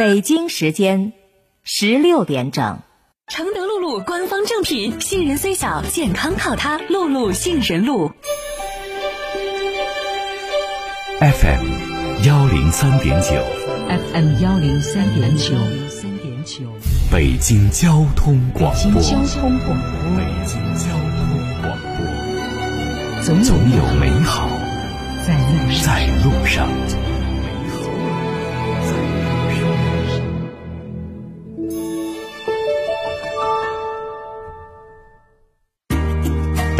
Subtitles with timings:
[0.00, 1.12] 北京时间
[1.62, 2.78] 十六点整。
[3.28, 6.78] 承德露露官方正品，杏仁虽小，健康靠它。
[6.88, 8.10] 露露杏仁露。
[11.20, 11.66] FM
[12.26, 13.28] 幺零三点九
[14.14, 15.54] ，FM 幺零三点九，
[15.90, 16.62] 三点九，
[17.12, 19.02] 北京交通广播。
[19.02, 21.20] 京交通广播，北京交通
[21.60, 24.48] 广播，总总有美好
[25.26, 25.84] 在路上。
[25.84, 26.70] 在路上。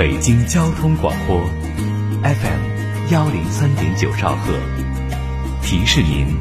[0.00, 1.38] 北京交通广播
[2.22, 4.54] ，FM 幺零三点九兆赫，
[5.62, 6.38] 提示您，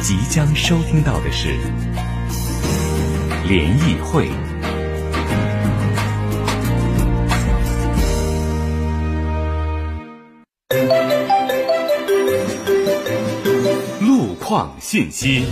[0.00, 1.56] 即将收听到的是
[3.48, 4.28] 联谊会。
[14.00, 15.44] 路况信息。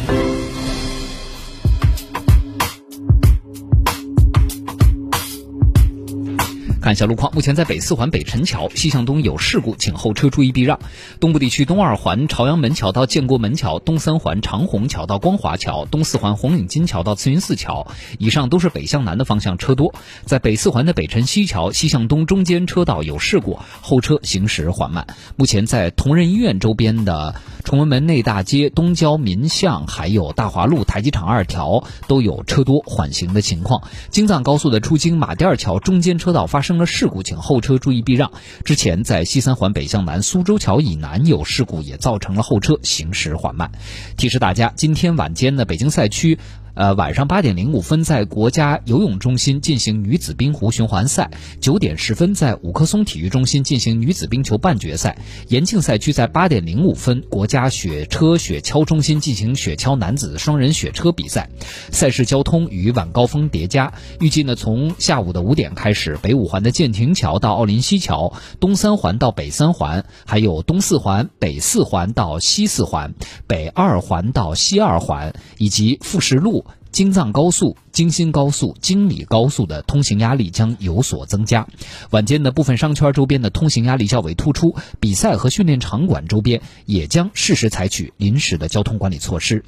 [6.84, 10.78] 看一下路况，目前在北四环北辰桥西向东有事故，请后车注意避让。
[11.18, 17.86] 东部地区东二环朝阳门桥到建国门桥，东三环长虹桥到光华桥，东四环红领巾桥到慈云寺桥，
[18.18, 19.94] 以上都是北向南的方向车多。
[20.26, 25.06] 在北四环的北辰西桥西向东中间车道有事故，后车行驶缓慢。
[25.36, 33.84] 目前在同仁医院周边的崇文门内大街、东郊民巷，还有大华路、台机场二条都有车多缓行的情况。
[34.10, 38.32] 京藏高速的出京马甸二桥中间车道发生了事故，请后车注意避让。
[38.64, 43.70] 之前在西三环北向南苏州桥以南有事故，也造成了后车行驶缓慢。
[44.16, 46.38] 提示大家，今天晚间的北京赛区。
[46.74, 55.16] 呃，晚上八点零五分在国家游泳中心进行女子冰壶循环赛，九点十分在五棵松体育中心进行女子冰球半决赛。
[55.48, 61.48] 延庆赛区在八点零五分国家雪车雪橇中心进行雪橇男子双人雪车比赛。
[61.92, 73.14] 赛事交通与晚高峰叠加，预计呢从下午的五点开始，北五环的建亭桥到奥林西桥，东三环到北三环，还有东四环、北四环到西四环，
[73.46, 76.63] 北二环到西二环，以及富士路。
[76.94, 81.66] 京藏高速、京新高速、京礼高速的通行压力将有所增加。
[82.10, 89.64] 晚间的部分商圈周边的通行压力较为突出，比赛和训练场馆周边也将适时采取临时的交通管理措施。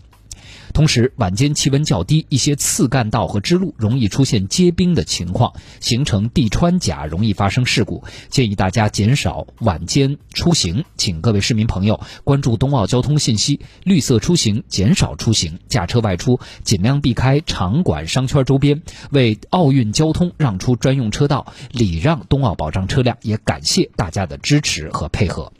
[0.77, 8.05] 同时，晚间气温较低，一些次干道和支路容易出现结冰的情况，形成地穿甲，容易发生事故。
[8.29, 23.17] 建议大家减少晚间出行，请各位市民朋友关注冬奥交通信息，绿色出行，减少出行，驾车外出尽量避开场馆、商圈周边，为奥运交通让出专用车道，礼让冬奥保障车辆。
[23.23, 25.51] 也感谢大家的支持和配合。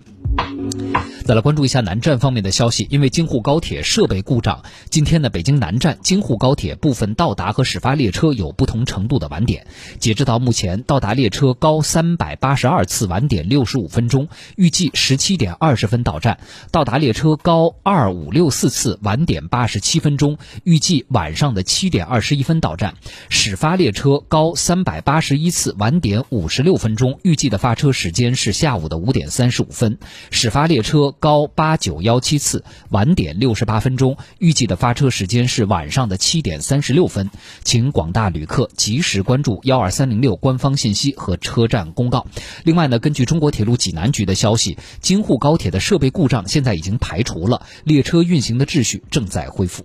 [1.25, 9.67] 再来关注一下南站方面的消息，因为京沪高铁设备故障，今天呢，北京南站京沪高铁部分到达和始发列车有不同程度的晚点。
[9.99, 16.37] 截止到目前，到达列车高三百八十二次晚点六十五分钟，预计十七点二十分到站；
[16.71, 22.93] 到达列车高二五六四次晚点八十七分钟，预计晚上的七点二十一分到站；
[23.29, 29.97] 始发列车高三百八十一次晚点五十六分钟，预计的发车时间是下午的五点三十五分；
[30.31, 37.31] 始发列车高八九幺七次，晚点六十八分钟，预计的发车时间是晚上的七点三十六分。
[37.65, 42.27] 请广大旅客及时关注幺二三零六官方信息和车站公告。
[42.65, 49.85] 另外呢，根据中国铁路济南局的消息，京沪高铁的设备故障现在已经排除了，列车运行的秩序正在恢复。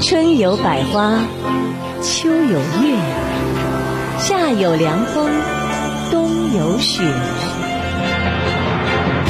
[0.00, 1.22] 春有百花，
[2.02, 2.98] 秋有月，
[4.18, 5.30] 夏有凉风，
[6.10, 7.02] 冬有雪。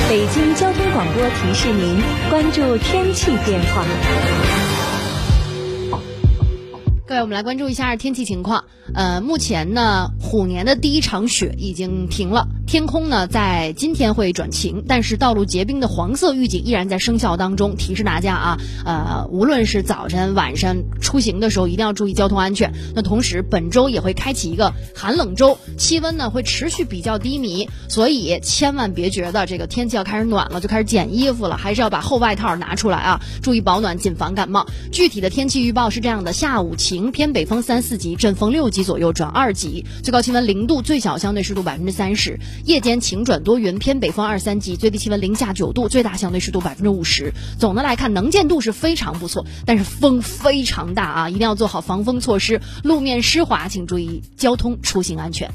[0.08, 4.63] 北京交通广播提示您关注天气变化。
[7.06, 8.64] 各位，我们来关注一下天气情况。
[8.94, 22.72] 呃，目前呢，虎年的第一场雪已经停了，天空呢在今天会转晴，但是道路结冰的黄色预警依然在生效当中，提示大家啊，呃，无论是早晨、晚上出行的时候，一定要注意交通安全。
[22.94, 34.66] 那同时，本周也会开启一个寒冷周，气温呢会持续比较低迷，所以千万别觉得这个天气要开始暖了就开始减衣服了，还是要把厚外套拿出来啊，注意保暖，谨防感冒。
[34.90, 42.38] 具体的天气预报是这样的：下午晴，偏北风三四级，阵风六级左右转二级，最高气温零度，最小相对湿度百分之三十。
[42.64, 47.32] 夜间晴转多云，偏北风二三级，最低气温零下九度，最大相对湿度百分之五十。
[47.58, 52.60] 总的来看，能见度是非常不错，但是风非常大啊，一定要做好防风措施。
[52.82, 55.50] 路面湿滑，请注意交通出行安全。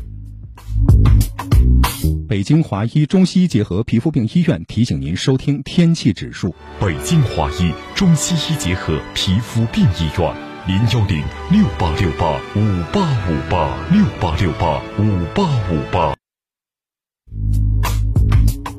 [2.28, 6.54] 北京华医中西医结合皮肤病医院提醒您收听天气指数。
[6.80, 10.32] 北京华医中西医结合皮肤病医院，
[10.68, 16.14] 零幺零六八六八五八五八六八六八五八五八。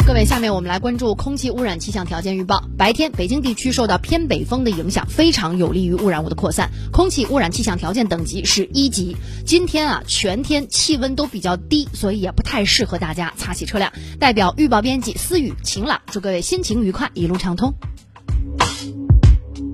[0.06, 2.65] 各位，下面我们来关注空气污染气象条件预报。
[2.77, 9.17] 白天，北京地区受到偏北风的影响，非常有利于污染物的扩散，空气污染气象条件等级是一级。
[9.47, 13.93] 今天啊，全天气温都比较低，所以也不太适合大家擦洗车辆。
[14.19, 17.73] 代表预报编辑思雨晴朗，祝各位心情愉快，一路畅通。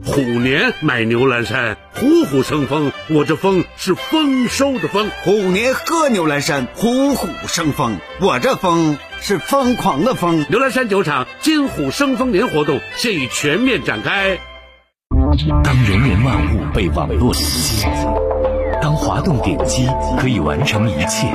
[0.07, 2.93] 虎年买牛栏山，虎虎生风。
[3.09, 5.11] 我这风是丰收的风。
[5.25, 7.99] 虎年喝牛栏山，虎虎生风。
[8.21, 10.47] 我这风是疯狂的疯。
[10.49, 14.39] 牛栏山酒厂金虎生风年活动现已全面展开。
[15.65, 17.89] 当人人万物被网络连接，
[18.81, 19.89] 当滑动点击
[20.21, 21.27] 可以完成一切，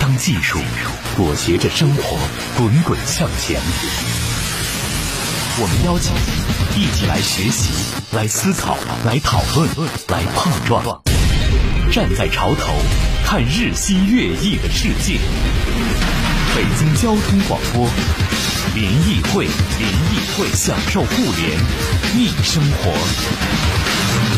[0.00, 0.58] 当技术
[1.14, 2.16] 裹挟着生活
[2.56, 3.60] 滚滚向前。
[5.62, 6.20] 我们邀请你
[6.76, 7.68] 一起来学习、
[8.12, 9.68] 来思考、来讨论、
[10.08, 11.02] 来碰撞，
[11.92, 12.72] 站在潮头
[13.24, 15.18] 看日新月异的世界。
[16.54, 17.88] 北京交通广播，
[18.74, 19.46] 联谊会，
[19.78, 21.58] 联谊会，享受互联
[22.14, 24.29] 易生活。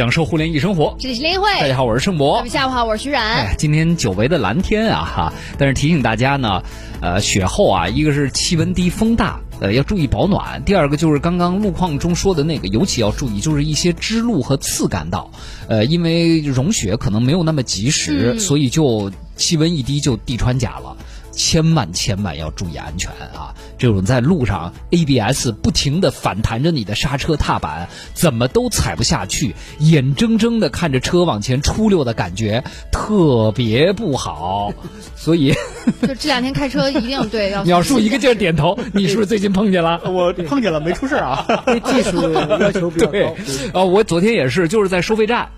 [0.00, 0.96] 享受互联易生活。
[0.98, 2.42] 这里是联谊会，大家好，我是盛博。
[2.46, 3.22] 下午好，我是徐冉。
[3.22, 6.62] 哎，今天久违的蓝天啊哈，但是提醒大家呢，
[7.02, 15.30] 呃，雪后啊，一个是气温低、风大，呃，要注意保暖；第二个就是刚刚路况中说的那个，尤其要注意，就是一些支路和次干道，
[15.68, 20.96] 呃，因为融雪可能没有那么及时，所以就气温一低就地穿甲了。
[21.40, 23.54] 千万千万要注意安全啊！
[23.78, 34.74] 这种在路上 ABS 不停的反弹着你的刹车踏板，怎么都踩不下去，眼睁睁的看着车往前出溜的感觉特别不好。
[35.16, 35.54] 所以，
[36.06, 37.64] 就这两天开车一定对 要。
[37.64, 39.98] 鸟叔一个劲儿点头， 你是不是最近碰见了？
[40.04, 41.46] 我碰见了，没出事啊。
[41.64, 43.12] 对技术要求比较高。
[43.12, 43.24] 对，
[43.72, 45.48] 啊，我昨天也是，就是在收费站，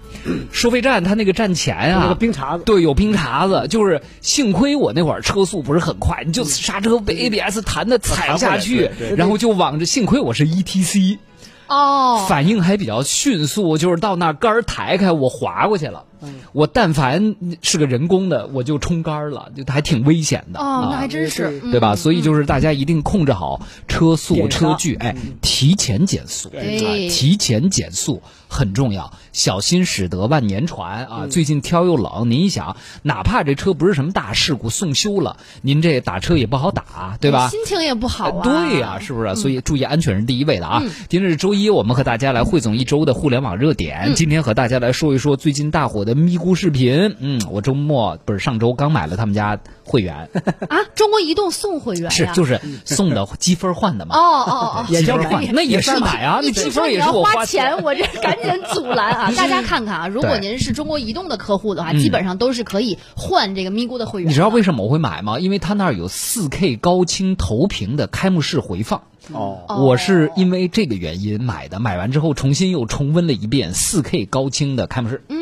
[0.53, 11.19] 收费站它那个站前啊，那个冰碴子，对，有冰碴子，就是幸亏我那会儿车速不是很快，你就刹车被 ABS 弹的踩不下去，然后就往着，幸亏我是 ETC，
[11.67, 16.05] 哦，反应还比较迅速，就是到那杆儿抬开，我滑过去了。
[16.53, 20.61] 我但凡是个人工的，我就冲杆儿了，就还挺危险的。
[20.61, 21.97] 哦，那还真是，对吧？
[21.97, 28.23] 所以就是大家一定控制好车速、车距，哎，提前减速，对，提前减速
[28.53, 29.13] 很重要。
[29.33, 31.27] 小心驶得万年船啊！
[31.27, 37.49] 最近天又冷，您一想，哪怕这车不是什么大事故送修了，您这打车也不好打，对吧？
[37.49, 38.43] 心情也不好啊。
[38.45, 39.35] 对呀，是不是？
[39.37, 40.83] 所以注意安全是第一位的啊！
[41.09, 44.13] 今天是周一，我们和大家来汇总一周的互联网热点。
[44.15, 47.17] 今天和大家来说一说最近大火的咪咕视频。
[47.21, 50.29] 嗯，我周末不是上周刚买了他们家会员
[50.69, 54.17] 啊，中国移动送会员是就是送的积分换的嘛？
[54.17, 59.33] 哦哦哦， 积分换那也是买啊，那积分也是我花钱，我这赶紧阻拦啊！
[59.37, 64.31] 大家看看啊，如果您是中国移动的客户的话，基本上都是可以换这个咪咕的会员。
[64.31, 65.39] 你知道为什么我会买吗？
[65.39, 69.03] 因为他那儿有四 K 高清投屏的开幕式回放。
[69.33, 75.23] 哦，我是因为这个原因买的，买完之后重新又重温了一遍四 K 高清的开幕式。
[75.29, 75.42] 嗯，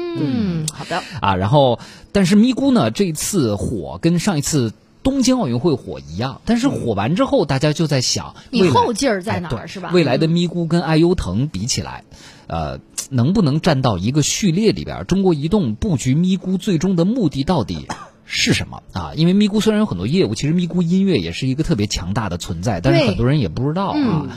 [0.72, 1.02] 好的。
[1.20, 1.78] 啊，然后
[2.12, 9.90] 但是咪咕呢，这次火跟上一次东京奥运会火一样，但是火完之后，大家就在想，你后劲儿在哪儿是吧？
[9.92, 12.04] 未来的咪咕跟爱优腾比起来，
[12.46, 12.80] 呃，
[13.11, 15.06] 能不能站到一个序列里边？
[15.06, 17.87] 中国移动布局咪咕最终的目的到底？
[18.32, 19.11] 是什么啊？
[19.16, 24.28] 因为咪咕虽然有很多业务，其实咪咕音乐也是一个特别强大的存在，但是很多人也不知道啊。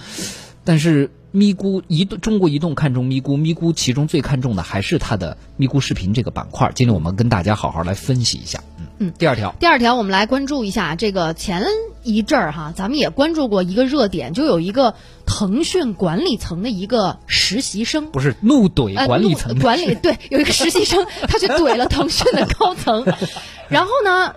[0.63, 6.71] 但是咪咕移动中国移动看中咪咕，咪咕其中最看重的还是它的咪咕视频这个板块。
[6.75, 8.63] 今天我们跟大家好好来分析一下。
[8.77, 11.65] 嗯嗯，第二条，第二条我们来关注一下这个前
[12.03, 14.93] 一阵儿哈，咱们也关注过一个热点，就有一个
[15.25, 23.05] 腾讯管理层的一个实习生，不是怒怼管理层、呃、管理对，有一个实习生他去怼了腾讯的高层。
[23.67, 24.35] 然后呢，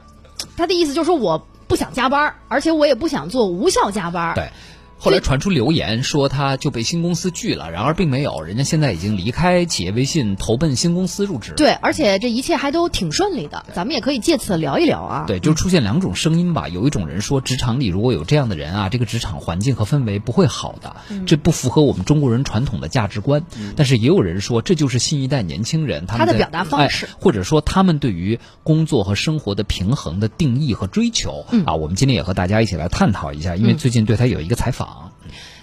[0.57, 4.35] 他的意思就是说我不想加班，而且我也不想做无效加班。
[4.35, 4.49] 对，
[4.99, 11.53] 后来传出流言说他就被新公司拒了，然而并没有，人家现在已经离开企业微信，投奔新公司入职。
[11.57, 15.25] 对，而且这一切还都挺顺利的，咱们也可以借此聊一聊啊。
[15.27, 23.45] 对，就出现两种声音吧，有一种人说职场里如果有这样的人啊，这个职场环境和氛围不会好的，这不符合我们中国人传统的价值观。
[23.77, 31.75] 但是也有人说，这就是新一代年轻人他的表达方式，或者说他们对于工作和生活的平衡的定义和追求啊。
[31.75, 34.87] 我们今天也和大家一起来探讨一下，因为最近对他有一个采访。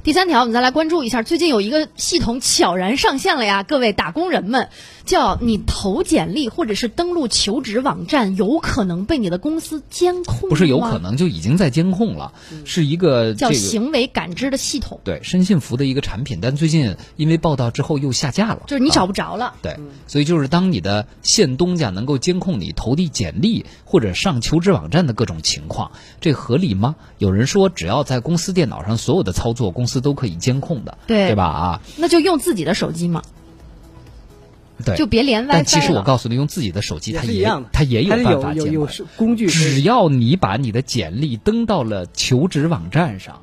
[0.04, 4.68] 第三条，我们再来关注一下，最近有一个系统悄然上线了呀，各位打工人们，
[5.06, 10.50] 叫你投简历或者是登录求职网站，有可能被你的公司监控？
[10.50, 12.34] 不是有可能就已经在监控了，
[12.66, 19.54] 是一个叫这个行为感知的系统，对深信服的一个产品，但最近因为报道之后又下架了，就是你找啊不着了。
[19.62, 26.98] 对，所以就是当你的现东家能够监控你投递简历或者上求职网站的各种情况，这合理吗？
[27.20, 31.28] 有人说，只要在公司电脑上所有的操作，公司都可以监控的，对。
[31.28, 31.46] 对吧？
[31.46, 33.24] 啊，那就用自己的手机嘛，
[34.86, 43.42] 对，就别连 WiFi 但其实我告诉你，用自己的手机，它也它也有办法监管是工具只要你把你的简历登到了求职网站上，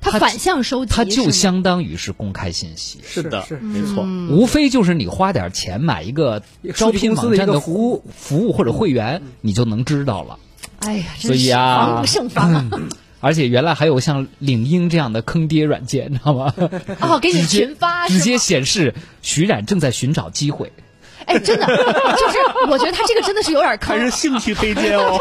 [0.00, 3.00] 它它反向收集，它就相当于是公开信息。
[3.04, 4.04] 是的，是没错。
[4.30, 6.42] 无非就是你花点钱买一个
[6.74, 8.04] 招聘网站的服务。
[8.16, 10.38] 服务或者会员，你就能知道了。
[10.80, 11.86] 哎呀，所以啊。
[11.86, 12.70] 防不胜防啊！
[13.20, 16.54] 而且原来还有像领英这样的坑爹软件，你知道吗？
[17.00, 20.72] 哦，给你群发直接显示徐冉正在寻找机会。
[21.28, 24.02] 哎，真的，就是我觉得他这个真的是有点坑还。
[24.02, 25.18] 是兴趣推荐哦。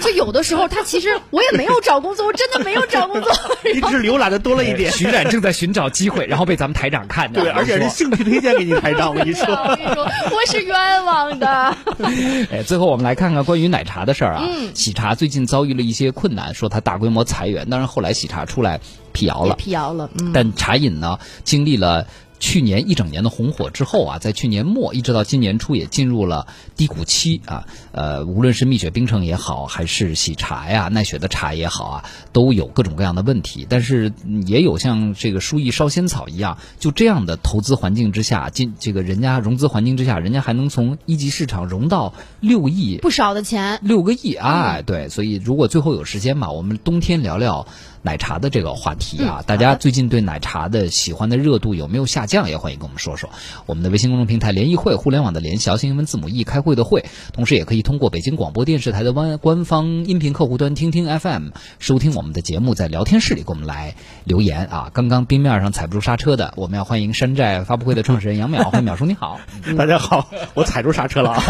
[0.00, 3.32] 就有的时候，他其实我也没有找工作，我真的没有找工作。
[3.72, 7.42] 你只是浏览的多了一点，徐冉正在寻找机会，然后被咱们台长看见。
[7.42, 9.46] 对，而且是兴趣推荐给你台长，我跟你说。
[9.46, 11.76] 我跟你说，我是冤枉的。
[12.52, 14.42] 哎，最后我们来看看关于奶茶的事儿啊。
[14.46, 18.80] 嗯喜茶最近遭遇了一些困难，说它大规模裁员，当然后来喜茶出来
[19.12, 19.54] 辟谣了。
[19.56, 22.06] 辟谣了，嗯，但茶饮呢，经历了
[22.40, 27.68] 去年一整年的红火之后啊，在去年末一直到今年初也进入了低谷期啊。
[27.92, 33.66] 呃，无论是蜜雪冰城也好，还是喜茶呀、奈雪的茶也好啊，都有各种各样的问题。
[33.68, 34.12] 但是
[34.46, 43.78] 也有像这个书艺烧仙草一样，就这样的投资环境之下，进这个人家融资环境之下，人家还能从一级市场融到六亿不少的钱。
[43.82, 47.66] 六个亿，哎，对，所以如果最后有时间嘛，我们冬天聊聊
[48.02, 49.42] 奶茶的这个话题啊。
[49.46, 52.48] 大家最近对奶茶的喜欢的热度有没有下降？
[52.48, 53.30] 也欢迎跟我们说说。
[53.66, 64.90] 我们的微信公众平台“联谊会”，互联网的联，小写英文字母 E，开会的会，同时也可以通过北京广播电视台的官官方音频客户端听听 FM 收听我们的节目，在聊天室里给我们来留言啊。
[64.92, 69.38] 刚刚冰面上踩不住刹车的，我们要欢迎山寨发布会的创始人杨淼，欢迎淼叔你好。
[69.76, 71.42] 大家好，我踩住刹车了啊！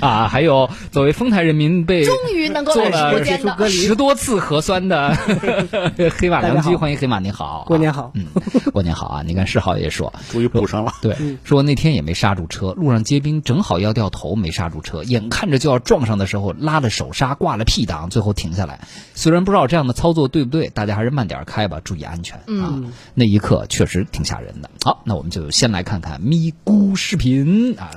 [0.00, 5.14] 啊，还有作为丰台人民被终于能够做来了直播间的十多次核酸的
[6.18, 8.26] 黑马良机，欢迎黑马，你好，过年好嗯，
[8.72, 9.22] 过年好啊！
[9.22, 10.92] 你看世豪也说， 终于补上了。
[11.02, 18.80] 对，说那天也没刹住车，路上结冰正好要掉头，没刹住车，眼看着就要撞上的时候，拉了手刹，挂了 P 档，最后停下来。
[19.14, 22.80] 虽然不知道这样的操作对不对，大家还是慢点开吧，注意安全啊！
[23.14, 24.70] 那一刻确实挺吓人的。
[24.84, 27.90] 好，那我们就先来看看咪咕视频啊。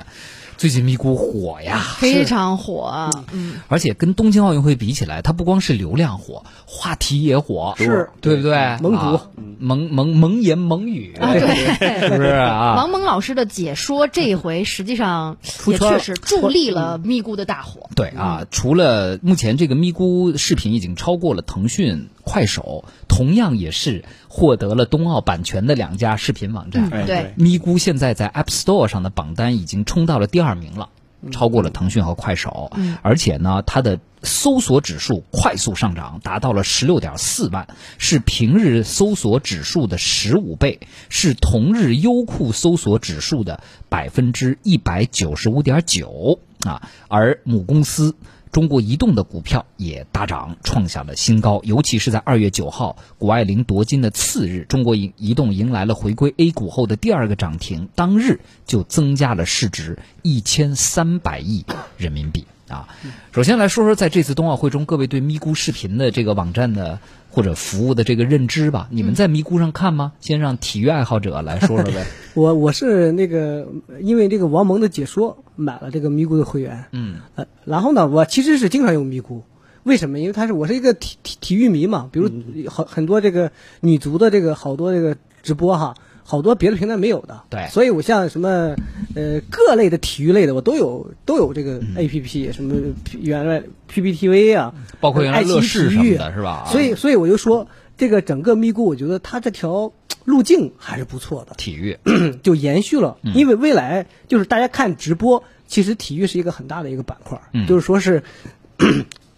[0.62, 8.10] 最近咪咕火呀，非常火，嗯，而且跟东京奥运会比起来，它不光是流量火，话题也火，是。
[8.20, 8.78] 对不对？
[8.80, 9.22] 蒙古啊
[9.58, 11.98] 蒙蒙蒙言蒙语，对。
[12.08, 12.74] 是不是啊？
[12.78, 17.90] 王蒙老师的解说这一回实际上也确实助力了咪咕的大火。
[17.96, 26.88] 对啊，除了目前这个咪咕视频已经超过了腾讯、快手，同样也是获得了冬奥版权的两家视频网站。
[26.90, 30.88] 嗯，对，咪咕现在在 App Store 上的榜单已经冲到了第二名了，
[31.32, 32.70] 超过了腾讯和快手。
[33.02, 37.66] 而且呢，它的搜索指数快速上涨，达到了十六点四万，
[37.98, 46.88] 是平日搜索指数的十五倍，是同日优酷搜索指数的百分之一百九十五点九啊。
[47.08, 48.14] 而母公司。
[48.52, 51.62] 中国移动的股票也大涨，创下了新高。
[51.64, 61.64] 尤其是在二月九号谷爱凌夺金的次日，中国移移动迎来了回归 A 股后的第二个涨停，当日就增加了市值一千三百亿
[61.96, 62.88] 人民币啊！
[63.32, 66.98] 首先来说说在这次冬奥会中，各位对咪咕视频的这个网站的
[67.30, 68.88] 或者服务的这个认知吧。
[68.90, 70.12] 你们在咪咕上看吗？
[70.20, 72.06] 先让体育爱好者来说说呗。
[72.34, 73.68] 我我是那个
[74.00, 79.42] 因为这个王蒙的解说买了这个咪咕的会员，嗯，呃，然后呢，我其实是经常用咪咕，
[79.82, 80.18] 为什么？
[80.18, 82.30] 因为他是我是一个体体体育迷嘛，比如
[82.70, 87.66] 好很多这个女足的这个好多这个直播哈，好多别的平台没有的，对。
[87.70, 88.74] 所以我像什么
[89.14, 91.94] 呃各类的体育类的我都有都有这个嗯。
[91.96, 92.74] A P P，、什么
[93.20, 96.66] 原来 P P T V 啊，包括原来乐视什么的是吧？
[96.70, 99.92] 所以所以我就说这个整个咪咕，我觉得它这条
[100.24, 101.54] 路径还是不错的。
[101.56, 101.98] 体育，
[102.42, 107.66] 就延续了，因为未来就是大家看直播，其实体育是一个很大的一个板块，嗯。
[107.66, 108.22] 就是说是，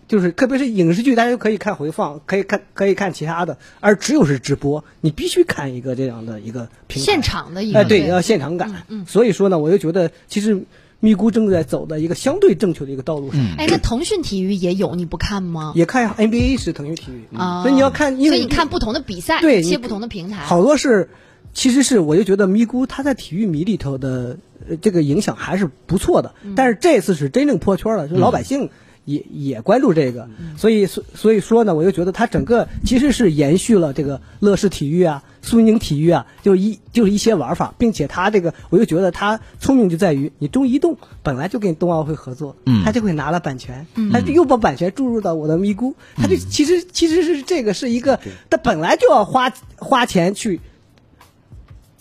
[0.06, 8.84] 就是特别是影视剧，大家都可以看回放，可以看可以看其他的，而只有是直播，你必须看一个这样的一个平台现场的一个哎，对，要现场感。
[9.06, 10.64] 所以说呢，我就觉得其实
[11.00, 13.40] 咪咕正在走的一个相对正确的一个道路上。
[13.56, 15.72] 哎，那腾讯体育也有，你不看吗？
[15.74, 21.08] 也看呀，NBA 是腾讯体育啊，所以你要看，因为所以你看不同的比赛，对，切不同的平台，好多是，
[21.54, 24.36] 其实是我就觉得咪咕它在体育迷里头的
[24.68, 28.68] 呃这个影响还是不错的，但是这次是真正破圈了，就老百姓。
[29.04, 50.60] 也也关注这个，所以所所以说呢，我就觉得它整个其实是延续了这个乐视体育啊、苏宁体育啊，就一就是一些玩法，并且它这个我就觉得它聪明就在于，你中移动本来就跟冬奥会合作，嗯，它就会拿了版权，它就又把版权注入到我的咪咕，它就其实其实是这个是一个，它本来就要花花钱去。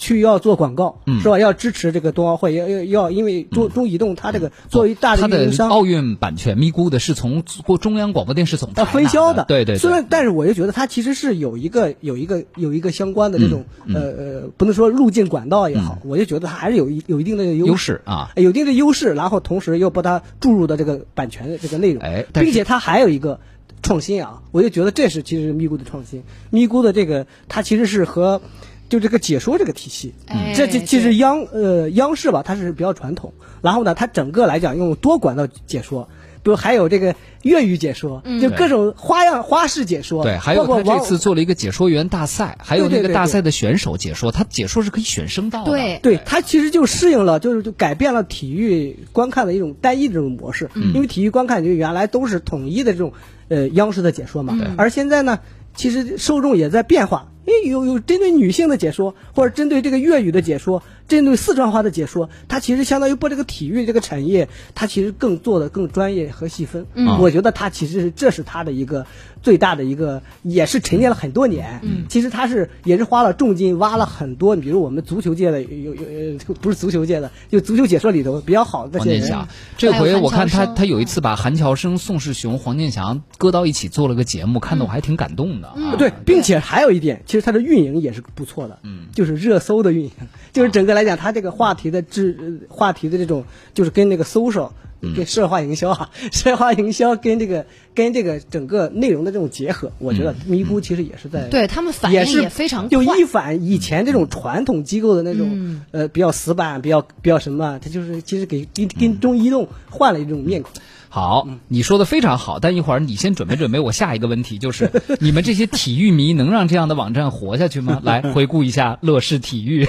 [0.03, 1.39] 去要做广告、嗯、是吧？
[1.39, 9.77] 要支持这个冬奥会，要要要，因为中中移动它这个作为大的运营商，奥运版权咪咕的是从过中央广播电视总台分销的，对对。
[9.77, 19.13] 虽然，但是我就觉得它其实是有一个有一个有一个相关的这种、嗯、呃呃，不能说路径管道也好，我就觉得它还是有一有一定的优势啊，有一定的优势。
[19.13, 23.39] 然后同时又把它注入的这个版权的这个内容，哎，并且它还有一个
[23.81, 26.23] 创新啊，我就觉得这是其实咪咕的创新。
[26.49, 28.41] 咪咕的这个它其实是和
[28.89, 33.33] 就这个解说这个体系，嗯、这其实央呃央视吧，它是比较传统。
[33.61, 36.09] 然后呢，它整个来讲用多管道解说，
[36.43, 40.21] 比如还有这个粤语解说，嗯、就各种花样花式解说。
[40.23, 45.71] 对，还有他这次做了一个解说员大赛，还有那个大赛的选手解说，他解说是可以选声道的。
[45.71, 50.69] 对，对，它其实就适应了，就是就改变了体育观看的一种单一的这种模式。
[50.75, 53.13] 嗯、因为体育观看就原来都是统一的这种
[53.47, 55.39] 呃央视的解说嘛，而现在呢，
[55.73, 57.29] 其实受众也在变化。
[57.45, 66.85] 哎，有有针对女性的解说，或者针对这个粤语的解说，针对四川话的解说，它其实相当于把这个体育这个产业，它其实更做的更专业和细分。
[66.93, 69.05] 嗯，我觉得它其实是这是它的一个
[69.41, 71.79] 最大的一个，也是沉淀了很多年。
[71.83, 79.27] 嗯，其实它是也是花了重金挖了很多，比如我们足球界的有有呃不是足球界的，就足球解说里头比较好的这些人。
[79.27, 85.73] 祥，这回我看他他有一次把韩乔生、宋世雄、黄健翔搁到一起做了个节目，看得我还挺感动的。
[85.75, 87.23] 嗯，对，并且还有一点。
[87.25, 90.11] 其实他的运营也是不错的，嗯，就是热搜的运营，
[90.53, 93.43] 就是整个来讲，它这个话题的制，话题的这种，
[93.73, 94.69] 就是跟那个 social，
[95.15, 110.71] 跟社会化营销啊， 社会化营销跟这个跟这个整个内容的这种结合，我觉得咪咕其实也是在，对他们反应也非常就一反以前这种传统机构的那种，呃，比较死板，比较比较什么，它就是其实给跟跟中移动换了一种面孔。
[111.15, 114.89] 好，你说的非常好，但一会儿你先准备准备，我下一个问题就是，
[115.21, 118.01] 你们这些体育迷能让这样的网站活下去吗？
[118.03, 119.85] 来回顾一下乐视体育、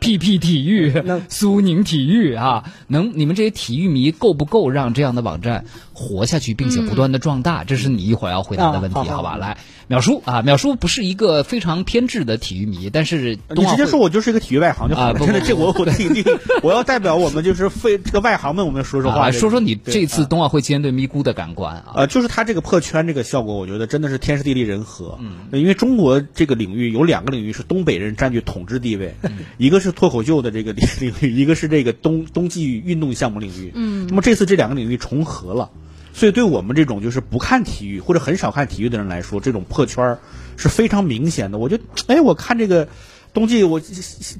[0.00, 0.92] PP 体育、
[1.30, 5.64] 苏宁体育啊，能你们这些体育迷够不够让这样的网站
[6.02, 7.64] 活下去，并且不断的壮大？
[7.64, 9.36] 这是你一会儿要回答的问题，好吧？
[9.36, 9.56] 来，
[9.88, 15.18] 淼叔啊，淼叔不是一个非常偏执的体育迷，但是你直接说我就是一个体育外行就好了。
[15.18, 16.24] 真的，这我我的定定，
[16.62, 21.92] 我要代表我们就是非这个外行们，我们说说话，说说你这次冬奥会期间对咪咕的感官啊。
[21.94, 25.18] 呃，就是他这个破圈这个效果，我觉得真的是天时地利人和。
[25.20, 29.14] 嗯，因为中国这个领域有两个领域是东北人占据统治地位，
[29.58, 33.72] 一个是脱口秀的这个领域，一个是这个冬冬季运动项目领域。
[33.74, 35.70] 嗯，那么这次这两个领域重合了。
[36.12, 40.18] 所以，对我们这种就是不看体育或者很少看体育的人来说，这种破圈儿
[40.56, 41.58] 是非常明显的。
[41.58, 42.86] 我就，哎，我看这个
[43.34, 43.80] 冬季我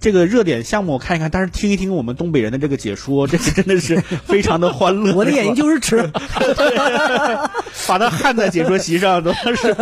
[0.01, 5.15] 这个热点项目我看一看，但是听一听我们东北人的这个解说，这个真的是非常的欢乐。
[5.17, 6.11] 我的眼睛就是吃，
[7.89, 9.75] 把它焊在解说席上都是。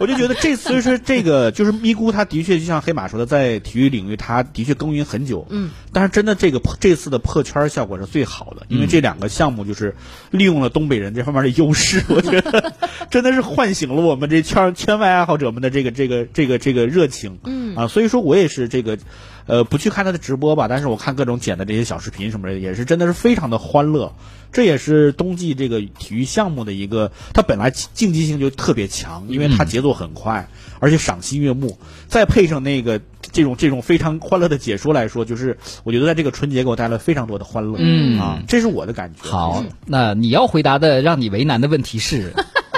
[0.00, 5.46] 我就觉得这所以说这个就是咪咕，他的确就像黑马说的，在体育领域他的确耕耘很久。
[5.50, 9.94] 嗯，但是真的这个这次的破圈效果是最好的，因为这两个项目就是
[10.30, 12.72] 利用了东北人这方面的优势，我觉得
[13.10, 17.38] 真的是唤醒了我们这圈圈外爱好者们的这个这个这个这个热情。
[17.44, 18.98] 嗯啊，所以说我也是这个。
[19.46, 24.14] 呃，不去看他的直播吧，但是我看各种剪的这些小视频什么的，也是真的是非常的欢乐。
[24.52, 30.48] 这也是冬季这个体育项目的一个，它本来竞技性就特别强，因为它节奏很快，
[30.80, 37.76] 而且赏心悦目，再配上那个这种这种非常欢乐的解说来说，就是我觉得在这个春节给我带来非常多的欢乐。
[37.78, 39.28] 嗯啊，这是我的感觉。
[39.28, 42.32] 好，那你要回答的让你为难的问题是，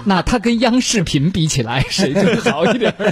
[0.09, 2.95] 那他跟央视频比起来， 谁更好一点？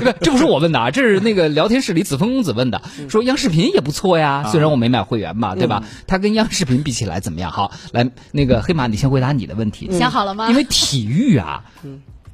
[0.00, 5.82] 不，这不是我问的啊，这是那个聊天室里子枫公子问的，说央视频也不错呀，虽然我没买会员嘛，对吧？
[6.06, 7.50] 他跟央视频比起来怎么样？
[7.50, 9.90] 好，来，那个黑马，你先回答你的问题。
[9.98, 10.48] 想好了吗？
[10.48, 11.64] 因为体育啊，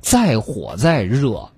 [0.01, 1.49] 再火再热。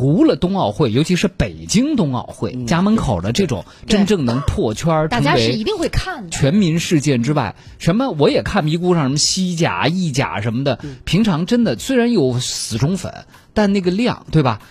[0.00, 13.12] 除了冬奥会，尤其是北京冬奥会家门口的这种真正能破圈、大家是一定会看的全民事件之外，什么我也看咪咕上什么西甲、意甲什么的，平常真的虽然有死忠粉，
[13.52, 14.62] 但那个量对吧？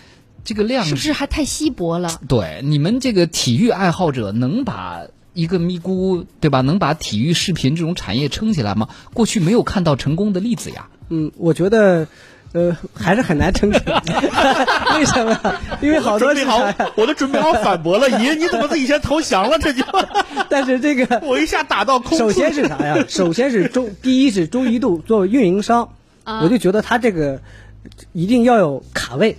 [0.43, 2.09] 这个量是不是还太稀薄了？
[2.27, 5.03] 对，你们这个体育爱好者能把
[5.35, 6.61] 一个咪咕，对吧？
[6.61, 8.89] 能把体育视频这种产业撑起来吗？
[9.13, 10.87] 过去没有看到成功的例子呀。
[11.09, 12.07] 嗯，我觉得。
[12.51, 14.01] 呃，还是很难撑起来。
[14.97, 15.39] 为什么？
[15.81, 18.09] 因为好多准备好，我都准备好反驳了。
[18.09, 19.59] 爷，你怎么自己先投降了？
[19.59, 19.83] 这就，
[20.49, 22.17] 但是这个我一下打到空。
[22.17, 23.05] 首先是啥呀？
[23.07, 25.89] 首先是中，第一是中移动作为运营商，
[26.25, 27.39] 我就觉得他这个
[28.13, 29.37] 一定要有卡位。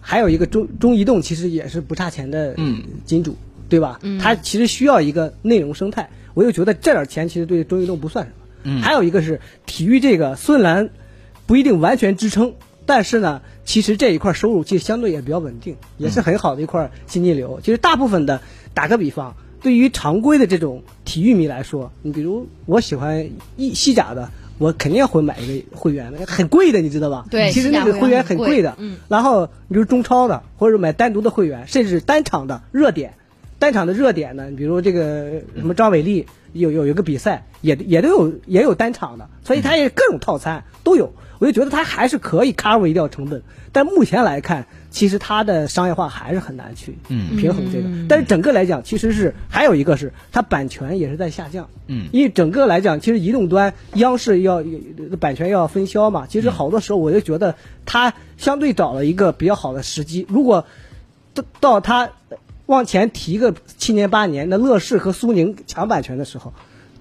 [0.00, 2.54] 还有一个中中移动其实也是不差钱的
[3.04, 3.36] 金主，
[3.68, 3.98] 对吧？
[4.20, 6.08] 他其实需要一个内容生态。
[6.34, 8.46] 我就觉得这点钱其实对中移动不算什么。
[8.62, 8.80] 嗯。
[8.80, 10.88] 还有一个是体育这个，虽然。
[11.52, 12.54] 不一定完全支撑，
[12.86, 17.60] 但是呢，其实这一块收入其实相对也比较稳定，也是很好的一块现金流。
[17.62, 18.40] 其实大部分的，
[18.72, 27.26] 打个比方，对于常规的这种体育迷来说，你比如我喜欢意西甲的，我肯定会买一个会员的，很贵的，你知道吧？
[27.30, 28.74] 对，其实那个会员很贵的。
[28.78, 28.96] 嗯。
[29.08, 33.12] 然后，比如中超的，或者买单独的会员，甚至单场的热点，
[33.58, 41.12] 单场的热点呢，比如这个什么张伟丽有有一个比赛，也也都有也有单场的，所以它也各种套餐都有。
[41.42, 47.88] 我就觉得它还是可以 cover 一掉成本，但目前来看，其实它的商业化还是很难去平衡这个。
[48.08, 51.68] 但是整个来讲，其实是还有一个是它版权也是在下降。
[51.88, 54.62] 嗯，因为整个来讲，其实移动端央视要
[55.18, 60.24] 版权要分销嘛，其实好多时候我就觉得它相对找了一个比较好的时机。
[60.28, 60.64] 如果
[61.34, 62.10] 到到它
[62.66, 66.54] 往前提个七年八年，那乐视和苏宁抢版权的时候。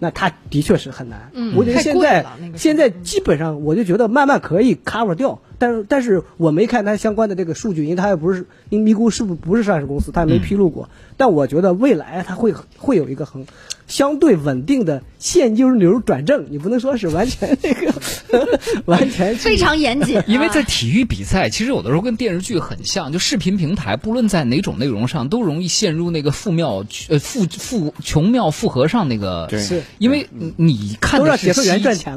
[0.04, 13.46] 那他的确是很难，嗯，我觉得现在现在基本上我就觉得慢慢可以 cover 掉，但是但是我没看它相关的这个数据，因为它也不是，因为咪咕是不不是上市公司，它也没披露过，但我觉得未来它会会有一个很
[13.92, 17.94] 相对稳定的现金流转正，你不能说是完全那个
[18.86, 29.84] 完全非常严谨， 因为在体育比赛，其实有的时候跟电视剧很像，就视频平台不论在哪种内容上，都容易陷入那个富庙呃富富穷庙富和尚那个是。
[29.98, 31.70] 因为你看的是西，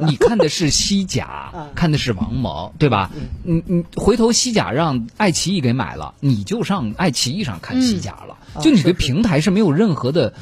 [0.06, 3.10] 你看的是西甲， 看的是王蒙，对吧？
[3.42, 8.38] 你你回头西甲让爱奇艺给买了，你就上爱奇艺上看西甲了。
[8.60, 10.32] 就你对平台是没有任何的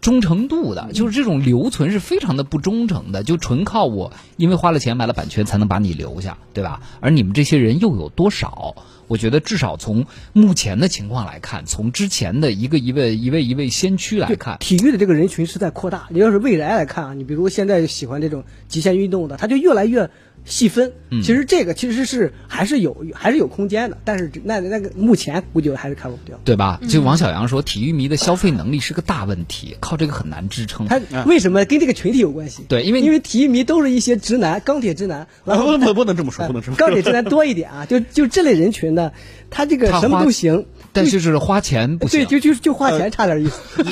[0.00, 6.80] 忠诚度的，就是这种留存是非常的不忠诚的，就纯靠我因为花了钱买了版权才能把你留下，对吧？
[7.00, 8.74] 而你们这些人又有多少？
[9.08, 16.06] 我觉得至少从目前的情况来看，从之前的一个一位一位一位先驱来看，体育的这个人群是在扩大。
[16.10, 20.10] 你要是未来来看啊，你比如现在喜欢这种极限运动的，他就越来越。
[20.44, 26.80] 细分，其实这个其实是还是有还是有空间的，但是那那个目前估计还是看不掉，对吧？
[26.88, 30.88] 就王小阳说，体育迷的消费能力是个大问题，靠这个很难支撑。
[30.88, 32.64] 他为什么跟这个群体有关系？
[32.68, 35.28] 对，因为因为体育迷都是一些直男，钢铁直男。
[35.44, 36.86] 不不不能这么说，不能这么说。
[36.86, 39.12] 钢铁直男多一点啊，就就这类人群呢，
[39.50, 40.66] 他这个什么都行。
[40.92, 43.82] 但是是花钱不行，对，就就就花钱差点意思，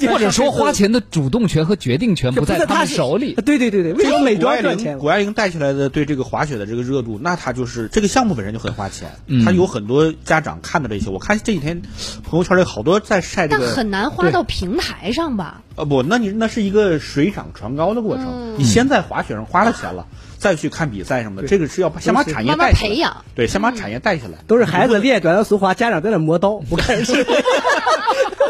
[0.08, 3.34] 或者说花钱的主动权和决定权不在他手里。
[3.34, 4.98] 对对对对，为什么美妆赚钱？
[4.98, 9.10] 谷爱凌带起来的对这个滑雪的这个热度，那他就是这个项目本身就很花钱，
[9.44, 11.10] 他有很多家长看的这些。
[11.10, 11.82] 我看这几天
[12.22, 15.62] 朋友圈里好多在晒这个，但很难花到平台上吧？
[15.76, 18.54] 呃不，那你那是一个水涨船高的过程。
[18.56, 20.06] 你先在滑雪上花了钱了。
[20.44, 24.40] 再去看比赛什么的，这个是要先把产业带培养，对，先把产业带起来。
[24.46, 27.24] 都是孩子练短道速滑，家长在那磨刀，不看是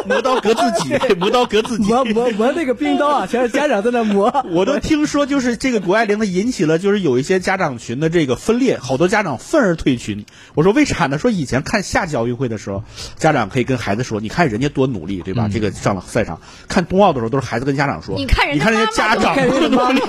[0.07, 4.45] 磨刀割 自己，磨刀割自己，磨磨磨那个冰刀啊，全是家长在那磨。
[4.51, 10.25] 我都听说，就是这个谷爱凌，她引起了就是有一些家长群的这个分裂，好多家长愤而退群。
[10.55, 11.19] 我说为啥呢？
[11.19, 12.83] 说以前看夏季奥运会的时候，
[13.17, 15.49] 家长可以跟孩子说，你看人家多努力，对吧？
[15.53, 16.41] 这个上了赛场。
[16.67, 20.01] 看冬奥的时候，都是孩子跟家长说，你看人家家长多努力。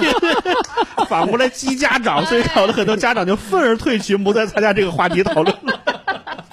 [1.07, 1.75] 反过来激。
[1.75, 5.94] 家长，所以搞得很多家长就愤而退群，不再参加这个话题讨论了。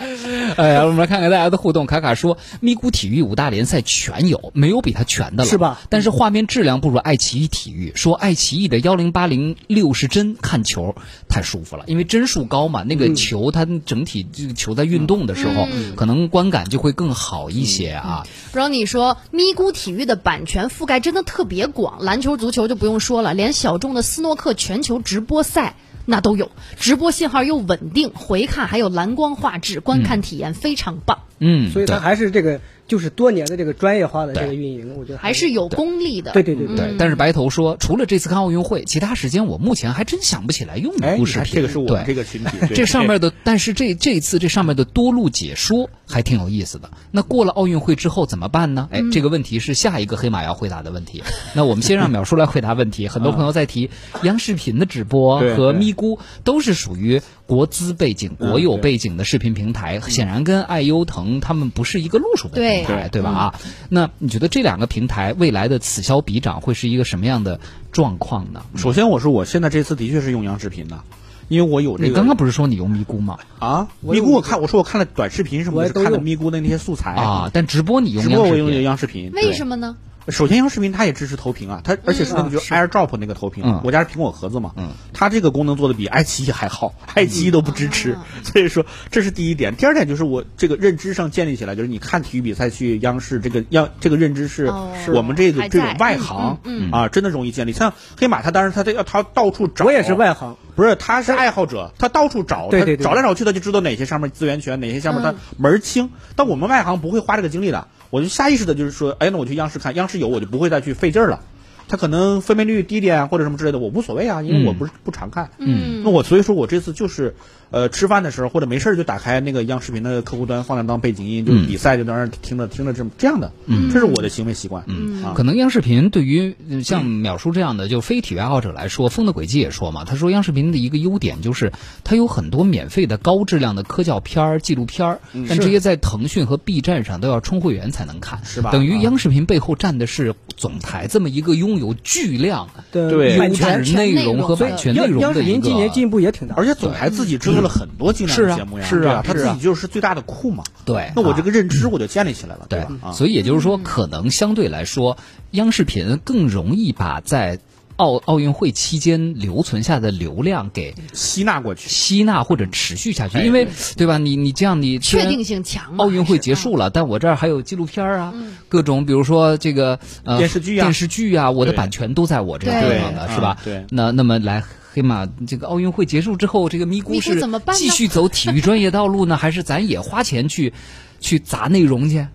[0.56, 1.86] 哎呀，我们来看看大家的互动。
[1.86, 5.80] 卡卡说：“咪咕体育五大联赛全有，没有比它全的了，是吧？
[5.88, 7.92] 但是画面质量不如爱奇艺体育。
[7.94, 10.94] 说爱奇艺的幺零八零六十帧看球
[11.28, 25.74] 太舒服了，因为帧数高嘛，那个球它整体这个球在运动的时候，可能观感就会更好一些啊。”然后你说咪咕体育的版权覆盖真的特别广，篮球、足球就不用说了，连小众的斯诺克全球直播赛。
[26.06, 31.20] 那都有，直播信号又稳定，回看还有蓝光画质，观看体验非常棒。
[31.38, 32.60] 嗯，所以它还是这个。
[32.92, 36.33] 就是多年的这个专业化的这个运营，我觉得还是有功力的。
[36.33, 36.94] 对对对对。
[36.98, 41.55] 但是白头说，除了这次看奥运会，其他时间我目前还真想不起来用咪咕视频。
[41.55, 42.59] 这个是我这个群体。
[42.74, 46.90] 这上面的，但是这这次这上面的多路解说还挺有意思的。
[47.11, 48.90] 那过了奥运会之后怎么办呢？
[48.92, 51.22] 哎，这个问题是下一个黑马要回答的问题。
[51.55, 53.09] 那我们先让淼叔来回答问题。
[53.09, 53.88] 很多朋友在提
[54.22, 57.22] 央视频的直播和咪咕都是属于。
[57.52, 63.28] 国资背景、国有背景的视频平台，显然跟爱优腾他们不是一个路数的平台，对吧？
[63.28, 63.54] 啊，
[63.90, 67.60] 那你觉得这两个平台未来的此消彼长会是一个什么样的
[67.92, 68.62] 状况呢？
[68.74, 71.00] 首先，我说我现在这次的确是用央视频的。
[71.48, 73.38] 因为我有这个，你刚刚不是说你用咪咕吗？
[73.58, 77.50] 啊，咪咕我看，我说我看了短视频什么的，看了咪咕的那些素材啊。
[77.52, 79.98] 但直播你用直播我用央视频，为什么呢？
[80.28, 82.72] 首先，央视频它也支持投屏啊，它而且是那个就是。
[82.72, 84.72] AirDrop 那个投屏，我家是苹果盒子嘛，
[85.12, 89.76] 它这个功能做的比爱奇艺还好，爱奇艺都不支持，所以说这是第一点。
[89.76, 94.72] 第二点就是我这个认知上建立起来，就是你看体育比赛去央视，这个央这个认知是
[95.12, 96.58] 我们这个这种外行
[96.92, 97.72] 啊，真的容易建立。
[97.72, 106.11] 像黑马，他当然他要他到处找，我也是外行，不是他是爱好者，他到处找，对对，找来找去他就知道哪些上面资源全，哪些上面他门儿清。
[106.37, 107.88] 但我们外行不会花这个精力的。
[108.12, 111.40] 我就下意识的就是说，哎，那我去央视看，央视有我就不会再去费劲儿了。
[111.88, 115.51] 它可能分辨率低点或者什么之类的，我无所谓啊，因为我不是不常看。
[115.57, 117.35] 嗯，那我所以说我这次就是。
[117.72, 123.50] 呃，吃饭的时候或者没事就打开那个央视频的客户端，放在当背景音，就是比赛就在那听着听着这么这样的，
[123.92, 124.85] 这是我的行为习惯。
[124.87, 126.54] 嗯，可能央视频对于
[126.85, 131.72] 像淼叔这样的就非体育爱好者来说，风的轨迹也说嘛，他说央视频的一个优点就是
[132.04, 138.70] 它有很多免费的高质量的科教片儿、纪录片儿，但这些在腾讯和 B 站上都要充会员才能看，是吧？
[138.70, 143.32] 等于央视频背后站的是总台这么一个拥有巨量对。
[143.52, 145.62] 优质内容和版权内容的一个。
[145.62, 148.57] 今年进步也挺大，而且总台自己制作了很多精良。
[148.57, 150.62] 节目呀，是啊，他自己就是最大的库嘛。
[150.85, 153.12] 对，那我这个认知我就建立起来了，对吧？
[153.12, 155.16] 所以也就是说，可能相对来说，
[155.53, 157.59] 央视频更容易把在
[157.96, 163.38] 奥奥运会期间留存下的流量给吸纳过去，吸纳或者持续下去。
[163.38, 164.18] 因为对吧？
[164.18, 168.35] 你你这样你确定性强，奥运会结束了，但我这儿还有纪录片啊，
[168.68, 173.57] 各种比如说这个呃电视剧啊，电视剧啊，我的版权都在我这个地方的是吧？
[173.62, 174.64] 对，那那么来。
[174.94, 177.40] 黑马，这个奥运会结束之后，这个咪咕是
[177.72, 180.74] 继续走体育专业道路呢，还是咱也花钱去
[181.18, 182.26] 去砸内容去？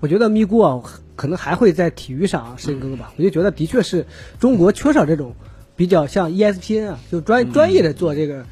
[0.00, 0.82] 我觉得咪咕啊，
[1.14, 3.12] 可能还会在体育上深耕吧。
[3.16, 4.04] 我就觉得，的确是
[4.40, 5.36] 中国缺少这种
[5.76, 8.44] 比较像 ESPN 啊，就专专业的做这个，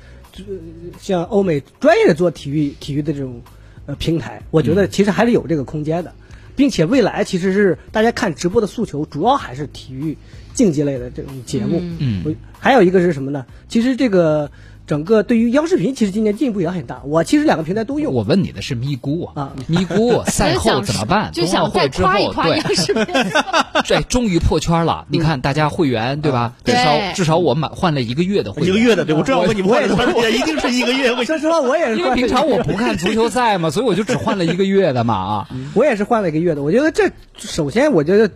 [1.01, 3.43] 像欧美专业的做体育体育的这种
[3.87, 4.41] 呃平台。
[4.53, 6.15] 我觉得其实还是有这个空间的，
[6.55, 10.17] 并且未来其实是大家看直播的诉求，主要还是体育。
[10.55, 12.25] 竞技类的这种节目，嗯，
[12.59, 13.45] 还有一个是什么呢？
[13.69, 14.51] 其实这个
[14.87, 17.01] 整个对于央视频，其实今年进步也很大。
[17.05, 18.13] 我其实两个平台都用。
[18.13, 21.31] 我问你的是咪咕啊，咪咕 赛后怎么办？
[21.33, 23.05] 就想再夸一夸央视频。
[23.87, 25.07] 对，终于破圈了。
[25.09, 26.55] 你看大家会员对吧？
[26.65, 28.71] 至少至少我买换了一个月的会员。
[28.71, 31.15] 一个月的，对我知道问你，我也一定是一个月。
[31.25, 35.49] 说实话，我也是，因为平常我不看足球赛嘛，所以我就只换了一个月的嘛啊。
[35.75, 36.63] 我也是换了一个月的。
[36.63, 37.09] 我觉得这
[37.39, 38.29] 首先，我觉得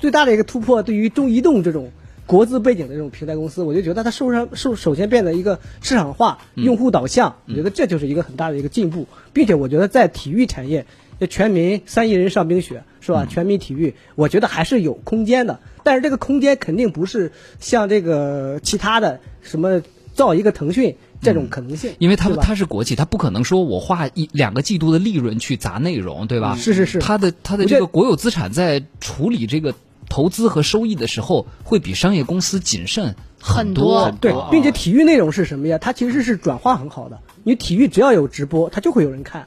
[0.00, 1.92] 最大的一个突破，对于中移动这种。
[2.26, 10.86] 国资背景的这种平台公司，我就觉得它首先首首先变得一个市场化、用户导向，我觉得这就是一个很大的一个进步，并且我觉得在体育产业，
[11.28, 13.26] 全民三亿人上冰雪是吧？
[13.28, 19.82] 全民体育，我觉得还是有空间的，但是这个空间肯定不是像这个其他的什么
[20.14, 26.54] 造一个腾讯这种可能性，因为它它是国企，它不可能说我花一两个季度的利润去砸内容，对吧？
[26.54, 29.74] 是是是，它的它的这个国有资产在处理这个。
[30.10, 34.12] 投资和收益的时候，会比商业公司谨慎很多。
[34.20, 35.78] 对，并且体育内容是什么呀？
[35.78, 37.20] 它其实是转化很好的。
[37.42, 39.46] 你体育只要有直播，它就会有人看。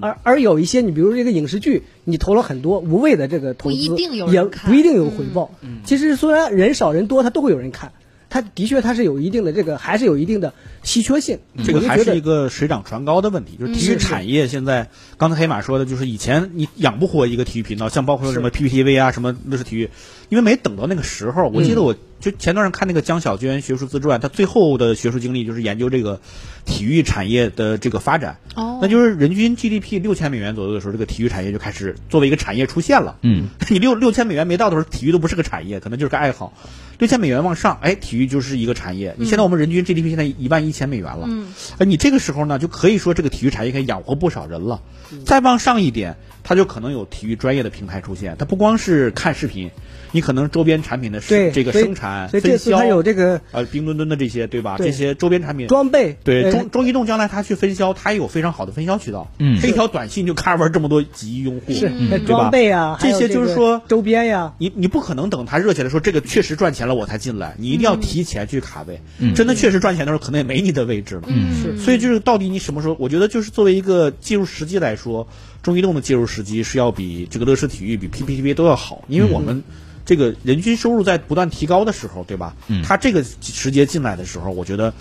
[0.00, 5.50] 而而有一些，你比如这个影视剧，你投了很多无谓的这个投资，也不一定有回报。
[5.84, 7.92] 其实虽然人少人多，它都会有人看。
[8.34, 11.38] 它的确，它是有一定的这个，还是有一定的稀缺性。
[11.64, 13.56] 这个还是一个水涨船高的问题。
[13.56, 19.88] 就是体育产业现在，刚才黑马说的，就是以前你养不活一个体育频道，像包括什么 PPTV 啊，什么乐视体育，
[20.30, 21.48] 因为没等到那个时候。
[21.50, 21.94] 我记得我
[22.24, 26.18] 就前段时间看那个江小娟学术自传，她最后的学术经历就是研究这个
[26.64, 28.38] 体育产业的这个发展。
[28.54, 33.18] 哦，那就是人均 GDP 六千美元左右的时候，这个体育产业就开始作为一个产业出现了。
[33.20, 36.54] 嗯， 你六六千美元没到的时候，体育都不是个产业，可能就是个爱好。
[36.98, 39.14] 六千美元往上，哎，体育就是一个产业。
[39.18, 44.80] 你现在我们人均 GDP 现在一万一千美元了，嗯哎，你这个时候呢，就可以说这个体育产业可以养活不少人了。
[45.26, 48.36] 再往上一点，它就可能有体育专业的平台出现。
[48.38, 49.70] 它不光是看视频。
[50.12, 54.76] 你可能周边产品的这个生产、分销，有这个呃冰墩墩的这些，对吧？
[54.78, 59.30] 这些周边产品装备，对中中移动将来它去分销，它也有非常好的分销渠道。
[59.38, 61.90] 嗯，这一条短信就 cover 这么多几亿用户，是
[62.26, 64.54] 装备啊，这些就是说周边呀。
[64.58, 69.00] 你你不可能等它热起来说这个确实赚钱了我才进来，你一定要提前去卡位。
[69.34, 71.22] 真的确实赚钱的时候，可能也没你的位置了。
[71.26, 71.78] 嗯，是。
[71.78, 72.96] 所以就是到底你什么时候？
[72.98, 75.28] 我觉得就是作为一个介入时机来说，
[75.62, 79.62] 中移动的介入时机是要比这个乐视体育、比 PPTV 都要好，因为我们。
[80.04, 82.54] 这个人均收入在不断提高的时候，对吧？
[82.68, 84.92] 嗯，他这个时节进来的时候，我觉得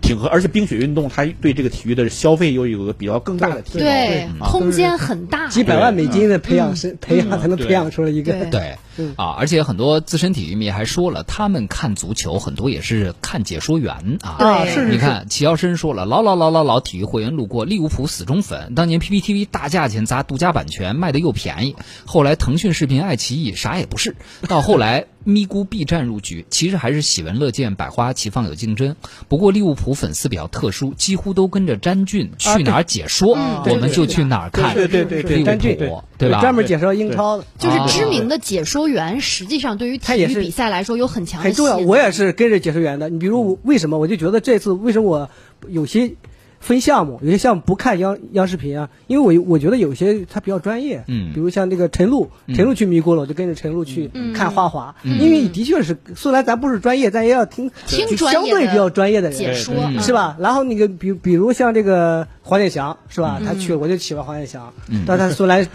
[0.00, 3.84] 挺合，而且冰雪运动它对这个体育的消费又有个比较更大的提高。
[3.84, 8.50] 对，啊空间很大，几百万美金的培养生培养才能培养出来一个对。
[8.50, 14.36] 对嗯啊，而且很多资深体育迷还说了，他们看足球很多也是看解说员啊。
[14.38, 24.16] 啊，是是是，你看，齐耀申说了，老老老老老体育会员路过，利物浦死忠粉，当年 PPTV 大价钱砸独家版权，卖的又便宜，后来腾讯视频、爱奇艺啥也不是，
[24.48, 28.96] 到后来咪咕 B 站入局，其实还是喜闻乐见，百花齐放有竞争。
[29.28, 36.40] 不过利物浦粉丝比较特殊，几乎都跟着詹俊啊去哪儿解说，我们就去哪儿看对对对对利物詹俊浦，对吧？
[36.40, 41.76] 专门解说英超的，就是啊知名的解说员，实际上对于体育比赛来说有很强的很重要。
[41.78, 43.08] 我也是跟着解说员的。
[43.08, 45.30] 你比如我为什么我就觉得这次为什么我
[45.68, 46.14] 有些
[46.60, 48.88] 分项目，有些项目不看央央视频啊？
[49.08, 51.32] 因为我我觉得有些他比较专业，嗯。
[51.34, 54.32] 比如像那个陈露，陈露去迷咕了，我就跟着陈露去嗯。
[54.32, 59.74] 看花滑，因为的确是虽然咱不是专业，咱也要听听专业相对比较专业的人解说。
[60.00, 60.36] 是吧？
[60.38, 63.42] 然后那个比比如像这个黄健翔是吧？
[63.44, 64.72] 他去了，我就喜欢黄健翔，
[65.04, 65.66] 但他虽然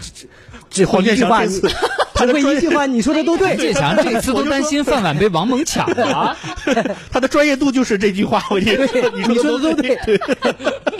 [0.70, 1.60] 只只会黄健一句话，你翔
[2.14, 3.56] 这次只会一句话，你说的都对。
[3.56, 6.36] 建强这次都担心饭碗被王蒙抢了。
[7.10, 9.98] 他的专业度就是这句话，我跟你说，对，你说的都对。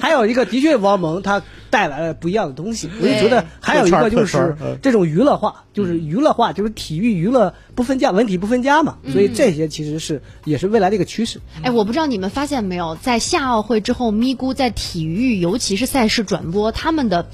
[0.00, 2.88] 还有一个，的确，王蒙他带来了不一样的东西。
[3.00, 8.96] 我就觉得还有一个就是这种娱乐化，就是娱乐化，就是体育娱乐不分家，文体不分家嘛。
[9.12, 11.40] 所以这些其实是也是未来的一个趋势。
[11.62, 17.26] 哎，我不知道你们发现没有，在夏奥会之后，咪咕在体育，尤其是赛事转播，他们的。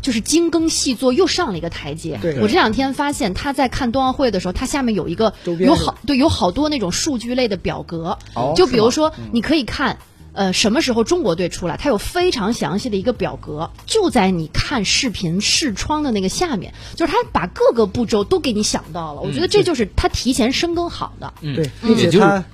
[0.00, 2.18] 就是精耕细作又上了一个台阶。
[2.22, 9.98] 对我这两天发现他在看冬奥会的时候，他下面有一个有好对有好多那种数据类的表格，哦就比如说你可以看。
[10.32, 11.76] 呃，什么时候中国队出来？
[11.76, 19.22] 它有非常详细的一个表格，就在你看视频视窗的那个下面，就是他把各个步骤都给你想到了。
[19.22, 21.34] 我觉得这就是他提前深耕好的。
[21.40, 22.44] 嗯对，并且他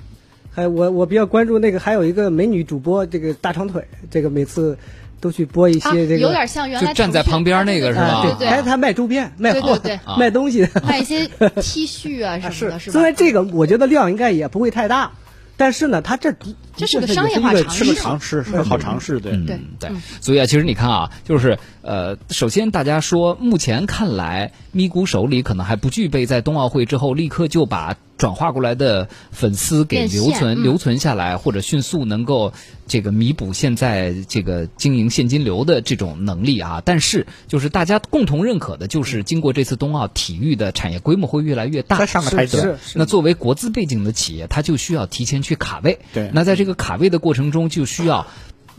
[0.51, 4.79] 还我我比较关注那个，还有一个美女主播，这个大长腿，这个每次
[5.19, 6.17] 都去播一啊，些这个。
[6.19, 10.67] 有点像原来就站在旁边那个是吧啊，对对还有他卖周边、卖货对对、卖东西。
[10.87, 11.27] 卖一些
[11.61, 12.93] T 恤啊什么的，是吧？
[12.93, 15.11] 虽然这个我觉得量应该也不会太大，
[15.55, 16.37] 但是呢，他这的
[16.77, 19.31] 这是个商业化也尝试是个尝试，是个好尝试，对。
[19.31, 19.89] 对嗯，对，
[20.21, 32.51] 所以啊，其实你看啊，就是呃，首先大家说，目前看来，咪咕手里可能还不具备在冬奥会之后立刻就把转化过来的粉丝给留存、嗯留存下来，或者迅速能够
[32.87, 36.81] 这个弥补现在这个经营现金流的这种能力啊。
[36.83, 45.99] 但是，就是大家共同认可的，就是经过这次冬奥，体育的产业规模会越来越大，再上个台阶是是那作为国资背景的企业，它就需要提前去卡位。
[46.13, 48.27] 对那在这个个卡位的过程中，就需要。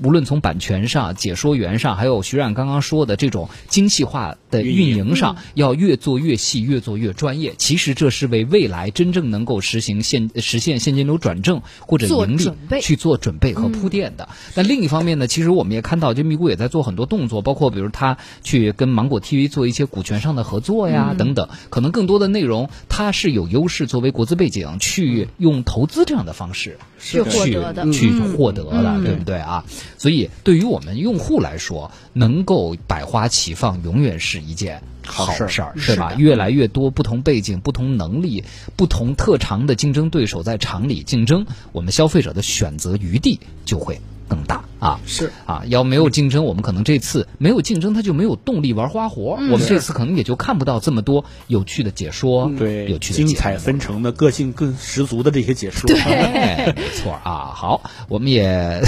[0.02, 7.54] 无论从版权上、解说员上，还有徐冉刚刚说的这种精细化的运营上，要越做越细，越做越专业。
[7.58, 14.28] 其实这是为未来真正能够实行现实现现金流转正或者盈利去做准备和铺垫的。
[14.54, 21.48] 但另一方面呢，其实我们也看到，就咪咕也在做很多动作，包括比如他去跟芒果 TV 做一些股权上的合作呀、等等。
[21.70, 29.64] 可能更多的内容，它是有优势，作为国资背景去用投资这样的方式去获去得的去嗯获得的，对不对啊？
[29.96, 36.14] 所以对于我们用户来说，能够百花齐放，永远是一件好好事儿事儿，对吧？
[36.16, 38.44] 越来越多不同背景、不同能力、
[38.76, 45.00] 不同特长的竞争对手在厂里竞争，我们消费者的选择余地就会更大啊。
[45.06, 49.36] 是啊，要没有竞争，我们可能这次没有竞争，他就没有动力玩花活。
[49.40, 57.52] 嗯我们这次可能也就看不到这么多有趣的解说，对，有趣的精彩纷呈的个性更十足的这些解说，对，没错啊。
[57.54, 58.82] 好，我们也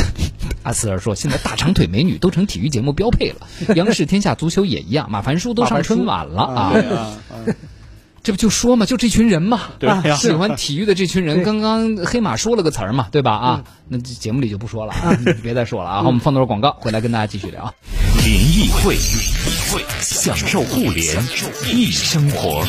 [0.62, 6.72] 阿斯尔说，现在大长腿美女都成体育节目标配了，央视天下足球也一样，马凡舒都上春晚了啊。
[8.22, 13.32] 这不就说嘛，就这群人嘛，对呀喜欢体育的这群人，刚刚黑马说了个词儿嘛，对吧？
[13.32, 16.02] 啊，那这节目里就不说了啊，你别再说了啊。
[16.02, 17.74] 好，我们放段广告，回来跟大家继续聊。
[18.22, 18.94] 联谊会，
[20.02, 21.16] 享受互联
[21.72, 22.62] 易生活。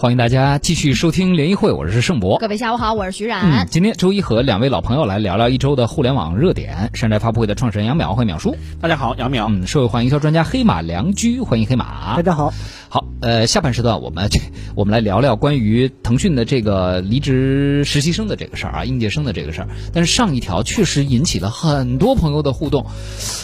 [0.00, 2.38] 欢迎大家继续收听联谊会，我是盛博。
[2.38, 3.40] 各位下午好，我是徐冉。
[3.42, 6.88] 嗯，今天周一和两位老朋友来聊聊一周的互联网热点。
[6.94, 8.56] 山寨发布会的创始人杨淼，欢迎淼叔。
[8.80, 12.14] 大家好，杨淼，嗯，社会化营销专家黑马良驹，欢迎黑马。
[12.14, 12.52] 大家好，
[12.88, 14.38] 好，呃，下半时段我们这
[14.76, 19.68] 我们来聊聊关于腾讯的这个离职实习生的这个事儿啊，应届生的这个事儿。
[19.92, 22.86] 但是上一条确实引起了很多朋友的互动，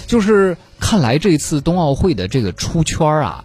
[0.06, 3.44] 就是看来这次冬奥会的这个出圈儿啊。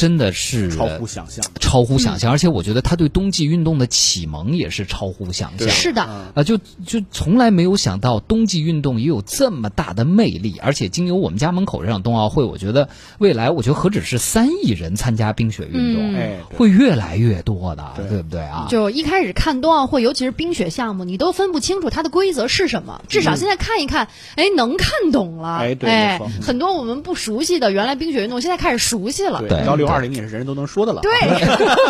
[0.00, 5.68] 真的是超乎想象，超乎想象，而且我觉得他对冬季运动的启蒙也是超乎想象。
[5.68, 12.88] 是的，啊，就就从来没有想到冬季运动也有这么大的魅力，而且经由我们家门口这场冬奥会，我觉得
[13.18, 18.22] 未来我觉得何止是三亿人参加冰雪运动，哎，会越来越多的，对。
[18.22, 18.66] 不对啊？
[18.68, 29.42] 就一开始看冬奥会，尤其是冰雪项目，你都分不清楚它的规则是什么，至少现在看一看，哎，能看懂了，哎，对，很多我们不熟悉的原来冰雪运动，现在开始熟悉了。
[29.48, 31.02] 对，二零也是人人都能说的了。
[31.02, 31.10] 对，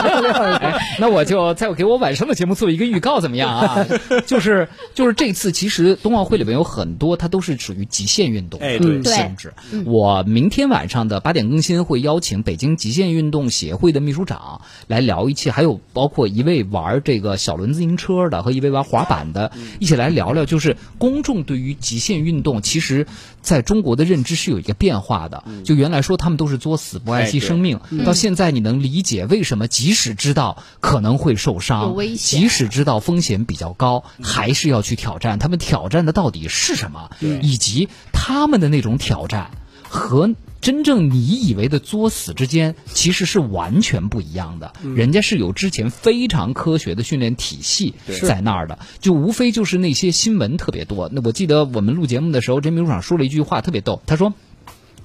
[0.98, 3.86] 那我就再给我晚上的节目做一个预告，怎么样啊？
[4.26, 8.61] 就是就是这次其实冬奥会里面有很多，它都是属于极限运动
[9.05, 9.53] 性质。
[9.86, 23.07] 我明天晚上的八点更新会邀请北京极限运动协会的秘书长来聊一期，还有包括一位玩这个小轮自行车的和一位玩滑板的，一起来聊聊，就是公众对于极限运动，其实
[23.43, 25.45] 在中国的认知是有一个变化的。
[25.64, 35.38] 就原来说他们都是作死不爱惜生命，到现在你能理解为什么即使知道可能会受伤，即使知道风险比较高，还是要去挑战。
[35.38, 37.11] 他们挑战的到底是什么？
[37.43, 39.51] 以及他们的那种挑战
[39.88, 44.73] 和真正你以为的作死之间，其实是完全不一样的。
[44.95, 51.09] 人家是有之前非常科学的训练体系在那儿的，就无非就是那些新闻特别多。
[51.13, 54.35] 那我记得我们录节目的时候，这秘书长说了一句话特别逗，他说。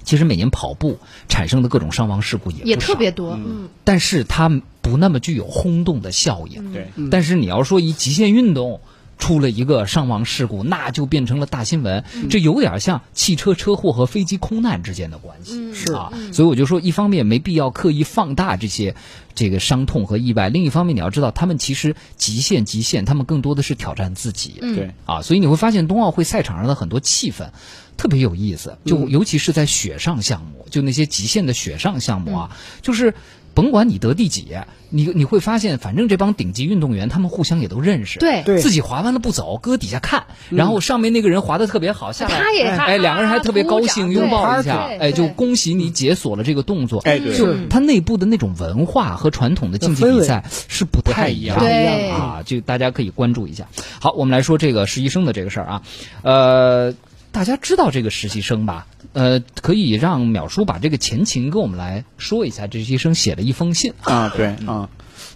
[0.04, 6.92] 其实每年跑步产生的各种伤亡事故也也特别多，嗯，但是它不那么具有轰动的效应，对。
[7.10, 8.80] 但是你要说一极限运动
[9.18, 15.92] 出了一个伤亡事故，那就变成了大新闻，这有点像汽车车祸和飞机空难之间的关系，是。
[15.92, 16.12] 啊。
[16.32, 18.94] 所以我就说，一方面没必要刻意放大这些
[19.34, 24.92] 这个伤痛和意外，另一方面你要知道，他们其实极限极限，他们更多的是挑战自己，对。
[25.06, 25.22] 啊。
[25.22, 27.50] 所以你会发现冬奥会赛场上的很多气氛。
[27.96, 33.14] 特别有意思，就尤其是在雪上项目，就那些极限的雪上项目啊，就是
[33.56, 34.46] 甭管你得第几，
[34.90, 53.68] 你你会发现，反正这帮顶级运动员他们互相也都认识，对，自己滑完了不走，搁底下看，然后上面那个人滑的特别好，下来他也哎，两个人还特别高兴，拥抱一下，哎，就恭喜你解锁了这个动作，哎，对，就他内部的那种文化和传统的竞技比赛是不太一样的啊，就大家可以关注一下。
[53.98, 55.82] 好，我们来说这个实习生的这个事儿啊，
[56.20, 56.94] 呃。
[57.36, 58.86] 大家知道这个实习生吧？
[59.12, 62.66] 呃，可以让淼叔把这个前情跟我们来说一下。
[62.66, 64.88] 这实习生写了一封信啊，对啊，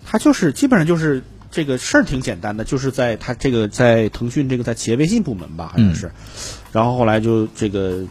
[0.06, 6.10] 他就是基本上就是这个事儿挺简单的，就是在他这个在腾讯这个在企业微信部门吧，好像是，
[6.72, 8.02] 然后后来就这个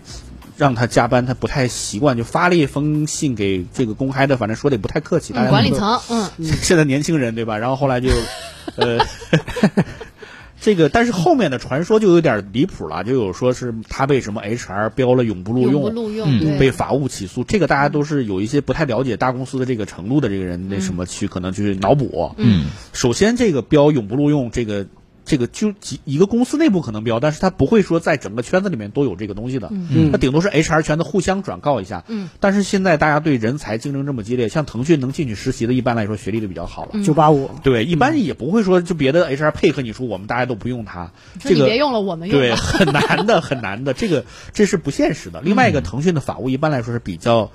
[0.55, 5.33] 让他加班，他不太习惯，就发了一封信给这个公开的，反正说的也不太客气。
[5.33, 6.29] 管理层，嗯，
[6.61, 7.57] 现在年轻人对吧？
[7.57, 8.09] 然后后来就
[8.75, 8.99] 呃。
[10.61, 17.43] 这个，但是后面的传说就有点离谱了，就有说是他被什么 HR 标了永不录用，被法务起诉。
[17.43, 22.35] 这个大家都是有一些不太了解大公司的这个程度的这个人，那什么去可能去脑补。
[22.37, 24.85] 嗯，首先这个标永不录用这个。
[25.29, 45.41] 这个就几一个公司内部可能标，但是他不会说在整个圈子里面都有这个东西的，嗯，他顶多是 HR 圈子互相转告一下，嗯，但是现在大家对人才竞争这么激烈，像腾讯能进去实习的，一般来说学历都比较好了，九八五，对，一般也不会说就别的 HR 配合你说我们大家都不用他，这个别用了，我们用，对，很难的，很难的，这个这是不现实的。
[45.41, 47.51] 另外一个，腾讯的法务一般来说是比较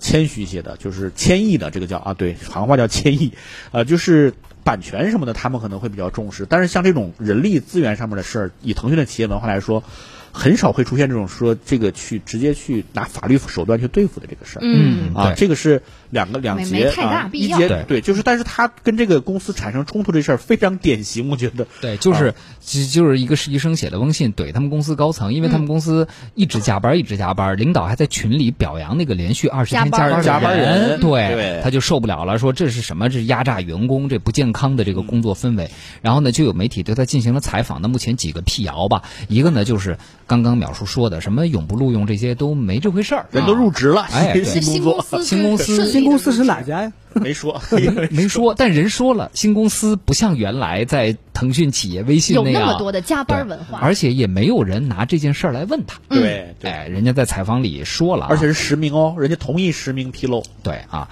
[0.00, 3.34] 谦虚一些的，就是谦抑的，这个叫啊，对，行话叫谦抑，
[3.70, 4.32] 呃，就是。
[4.68, 9.82] 版权什么的，他们可能会比较重视，但是像这种人力资源上面的事儿，以腾讯的企业文化来说。
[10.30, 33.08] 很少会出现这种说这个去直接去拿法律手段去对付的这个事儿，嗯啊，这个是两个两节啊，一节对，就是但是他跟这个公司产生冲突这事儿非常典型，我觉得对，就是就就是一个实习生写的封信怼他们公司高层，因为他们公司一直加班一直加班，领导还在群里表扬那个连续二十天加班加班人，对，他就受不了了，说这是什么？
[33.08, 35.68] 这是压榨员工，这不健康的这个工作氛围。
[36.00, 37.82] 然后呢，就有媒体对他进行了采访。
[37.82, 39.98] 那目前几个辟谣吧，一个呢就是
[40.28, 41.08] 刚刚淼叔说。
[41.08, 46.92] 的什么永不录用这些都没这回事儿，人都入职了，哎，新工作，新公司，新公司是哪家呀？
[47.14, 47.60] 没说，
[48.10, 55.98] 没说， 但人说了，新公司不像原来在腾讯企业微信有那么多的加班文化，而且也没有人拿这件事儿来问他。
[56.08, 60.44] 对，哎，人家在采访里说了，而且是实名哦，人家同意实名披露。
[60.62, 61.08] 对啊，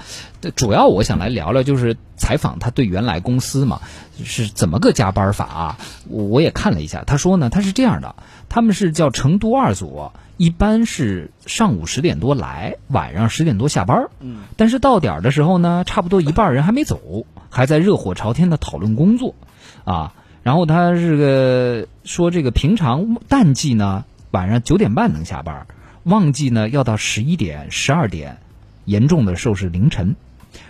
[0.54, 3.80] 主要我想来聊聊，就是采访他对原来公司嘛
[4.22, 5.78] 是怎么个加班法啊？
[6.08, 8.14] 我也看了一下，他说呢，他是这样的，
[8.48, 10.12] 他们是叫成都二组。
[10.36, 14.08] 一般是上午十点多来，晚上十点多下班。
[14.20, 19.34] 嗯，但是到点儿的时候呢，差不多一半人还没走，还在热火朝天的讨论工作，
[19.84, 20.12] 啊，
[20.42, 25.66] 然后他这个说这个平常淡季呢，晚上九点半能下班，
[26.02, 28.38] 旺季呢要到十一点、十二点，
[28.84, 30.16] 严重的时候是凌晨。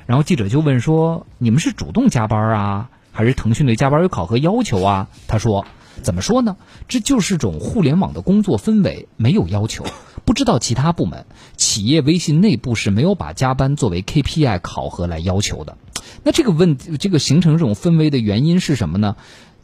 [0.07, 5.67] 然后记者就问说：“你们是主动加班啊，还是腾讯对加班有考核要求啊？”他说
[6.03, 6.57] ：“怎么说呢？
[6.89, 9.85] 这就是种互联网的工作氛围，没有要求。
[10.25, 11.27] 不知道其他部门，
[11.57, 15.77] 企业微信内部是没有把加班作为 KPI 考核来要求的。
[16.23, 19.17] 那这个问这个形成这种氛围的原因是什么呢？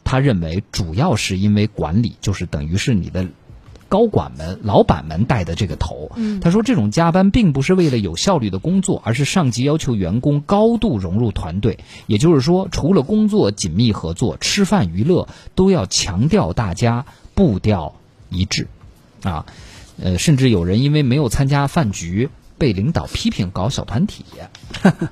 [0.03, 3.27] 他认为主要是因为管理，就是等于是你的。”
[3.93, 11.77] 高管们、老板们带的这个头，他说这种加班并不是为了有效率的工作，而是上级要求员工高度融入团队。
[12.07, 17.93] 也就是说，除了工作紧密合作，吃饭娱乐都要强调大家步调
[18.31, 18.67] 一致，
[19.21, 19.45] 啊，
[20.01, 24.25] 呃，甚至有人因为没有参加饭局被领导批评搞小团体，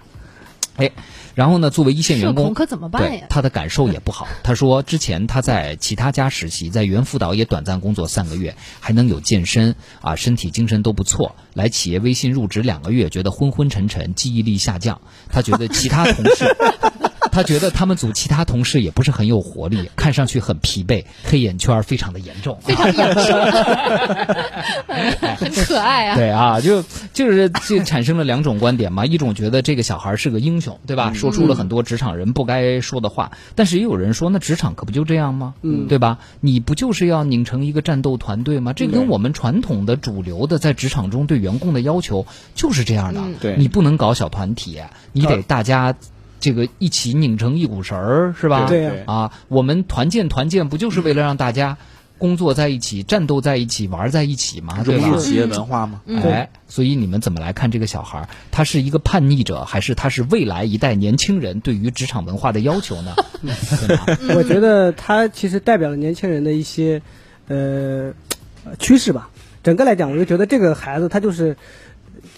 [0.78, 0.90] 哎。
[1.36, 3.26] 然后呢，作为一线员工，可怎么办呀？
[3.30, 4.28] 他的感受也不好。
[4.44, 11.36] 他说，之前他在其他家实习，在猿辅导也短暂工作三个月，还能有健身啊，身体精神都不错。
[11.54, 15.02] 来企业微信入职两个月，觉得昏昏沉沉，记忆力下降。
[15.30, 16.46] 他觉得其他同事。
[17.32, 23.24] 他觉得他们组其他同事也不是很有活力， 看上去很疲惫，黑眼圈非常的严重，非常严重，
[25.38, 26.16] 很可爱啊。
[26.16, 31.14] 对啊，就就是就产生了两种观点嘛，一种觉得这个小孩是个英雄，对吧？
[31.14, 35.54] 说出了很多职场人不该说的话，但是也有人说，那职场可不就这样吗？
[35.62, 36.20] 嗯，对吧？
[36.42, 38.74] 你不就是要拧成一个战斗团队吗？
[38.74, 42.26] 这跟我们传统的主流的在职场中对员工的要求
[42.56, 43.22] 就是这样的。
[43.40, 44.80] 对，你不能搞小团体，
[45.14, 45.96] 你得大家。
[46.42, 48.66] 这个一起拧成一股绳儿是吧？
[48.68, 51.78] 对啊，我们团建团建不就是为了让大家
[52.18, 54.84] 工作在一起、战斗在一起、玩在一起吗？
[54.84, 56.02] 对吧企业文化吗？
[56.24, 58.28] 哎，所以你们怎么来看这个小孩？
[58.52, 63.16] 他是一个叛逆者，还是他是未来一代年轻人对于职场文化的要求呢？
[64.36, 67.02] 我觉得他其实代表了年轻人的一些
[67.48, 68.14] 呃
[68.78, 69.30] 趋势吧。
[69.64, 71.56] 整个来讲，我就觉得这个孩子他就是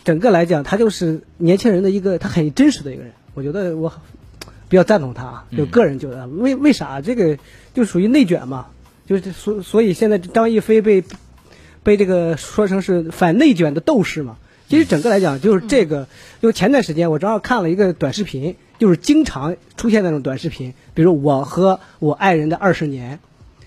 [0.06, 3.12] 整个来讲，他就是年轻人的一个他很真实的一个人。
[3.34, 3.92] 我觉得我
[4.70, 7.38] 比较赞同他啊，就个人觉得为为啥这个
[7.74, 8.68] 就属于内卷嘛，
[9.06, 11.04] 就是所所以现在张艺飞被
[11.84, 14.38] 被这个说成是反内卷的斗士嘛。
[14.68, 16.08] 其实整个来讲就是这个，
[16.42, 23.20] 就前段时间我正好看了一个短视频，就是经常出现那种短视频，比如我和我爱人的二十年，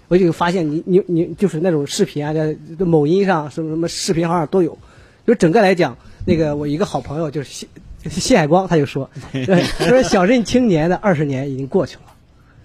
[0.08, 4.78] 我就发现你你你就是那种视频啊，在某音上什么什么视频号上都有。
[5.26, 7.66] 就整个来讲，那个我一个好朋友就是。
[8.10, 9.10] 谢海光他就说：
[9.78, 12.02] “说小镇青年的二十年已经过去了。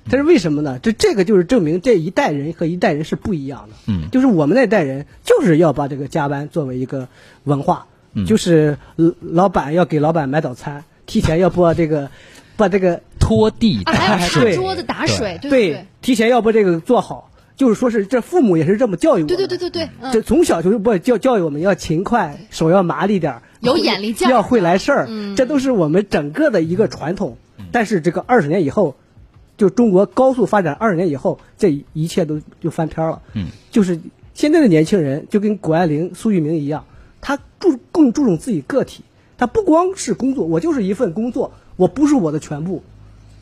[0.09, 0.79] 他说为什么呢？
[0.81, 3.75] 这这个就是证明这一代人和一代人是不一样的。
[3.87, 7.07] 嗯，就是我们那代人就是要把这个加班作为一个
[7.43, 7.85] 文化，
[8.25, 8.77] 就是
[9.19, 12.09] 老板要给老板买早餐，提前要把这个
[12.57, 17.27] 把这个拖地打水，桌子打水，对，提前要把这个做好。”
[17.57, 19.27] 就是说，是这父母也是这么教育我们。
[19.27, 25.07] 对对对对对，这从小就是不教教育我们要勤快，手要麻利点有眼力劲，要会来事儿。
[25.35, 27.37] 这都是我们整个的一个传统。
[27.71, 28.95] 但是这个二十年以后，
[29.55, 33.21] 就中国高速发展二十年以后，这一切都就翻篇了。
[33.33, 33.99] 嗯，就是
[34.33, 36.85] 现在的年轻人就跟谷爱凌、苏玉明一样，
[37.21, 39.03] 他注更注重自己个体，
[39.37, 42.83] 他不光是工作，我就是一份工作，我不是我的全部，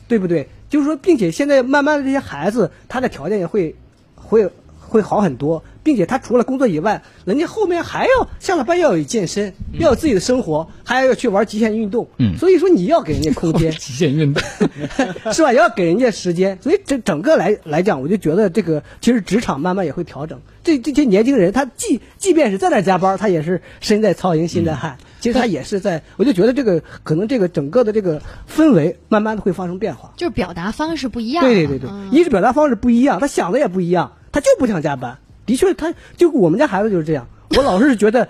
[0.06, 0.48] 对不对？
[0.68, 3.74] 就是说，并且现在慢慢的这些孩子，他的条件也会。
[4.22, 4.48] 会
[4.78, 12.08] 会好很多，并且他除了工作以外，人家后面还要下了班要有健身，要有自己的生活，还要去玩极限运动。
[12.18, 14.42] 嗯，所以说你要给人家空间， 极限运动
[15.32, 15.52] 是吧？
[15.52, 16.58] 要给人家时间。
[16.60, 20.38] 所以整整个来来讲，我就觉得这个其实职场慢慢也会调整。
[20.62, 24.98] 这这些年轻人，他即即便是在那加班，他也是身在曹营心在汉。
[25.20, 30.12] 其实他也是在，我就觉得这个可能这个整个的这个氛围慢慢的会发生变化。
[30.16, 31.44] 就是表达方式不一样。
[31.44, 34.12] 对对对对，一是表达方式不一样，他想的也不一样。
[34.32, 37.26] 他就不想加班，的确，他就我们家孩子就是这样。
[37.56, 38.28] 我老是觉得，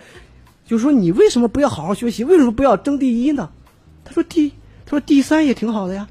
[0.67, 2.25] 就是说你为什么不要好好学习？
[2.25, 3.51] 为什么不要争第一呢？
[4.05, 4.51] 他说第，
[4.87, 6.09] 他说第三也挺好的呀，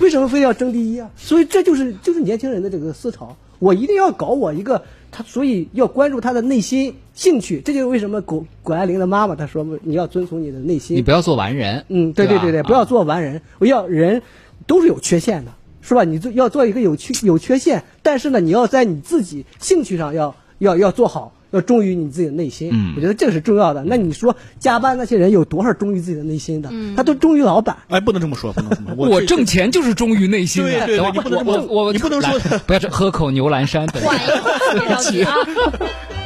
[0.00, 1.10] 为什么非要争第一啊？
[1.16, 3.36] 所以这就是就是年轻人的这个思潮。
[3.58, 4.82] 我一定要搞我一个
[5.12, 7.62] 他，所以要关注他的内心兴趣。
[7.64, 11.84] 这就是为什么谷谷爱凌的妈妈她说你要遵从你的内心，你不要做完人。
[11.88, 13.40] 嗯，对对对对，不要做完人。
[13.60, 14.20] 我要人
[14.66, 15.52] 都是有缺陷的。
[15.82, 16.04] 是吧？
[16.04, 22.70] 你做要做一个有缺有缺陷，但是呢，你要在你自己兴趣上要要要做好，要忠于你自己的内心。
[22.72, 23.82] 嗯，我觉得这个是重要的。
[23.84, 26.68] 那你说加班那些人有多少忠于自己的内心的？
[26.72, 27.76] 嗯，他都忠于老板。
[27.88, 29.04] 哎，不能这么说，不能这么说。
[29.10, 30.86] 我挣钱就是忠于内心的。
[30.86, 33.86] 对对，你不能我我你不能说不要喝口牛栏山。
[33.88, 35.36] 缓一缓， 啊。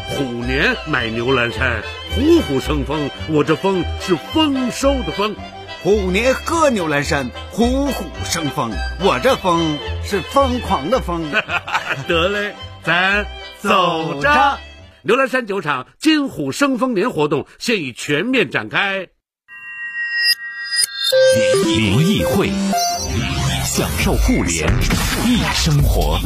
[0.08, 1.82] 虎年买牛栏山，
[2.14, 3.10] 虎虎生风。
[3.28, 5.34] 我这风是丰收的风。
[5.86, 8.72] 虎年喝牛栏山，虎虎生风。
[8.98, 11.30] 我这风是疯狂的疯。
[12.08, 13.24] 得嘞，咱
[13.60, 14.58] 走着。
[15.02, 19.06] 牛栏山酒厂金虎生风年活动现已全面展开。
[21.64, 22.50] 联谊会，
[23.64, 24.68] 享受互联
[25.24, 26.18] 易生活。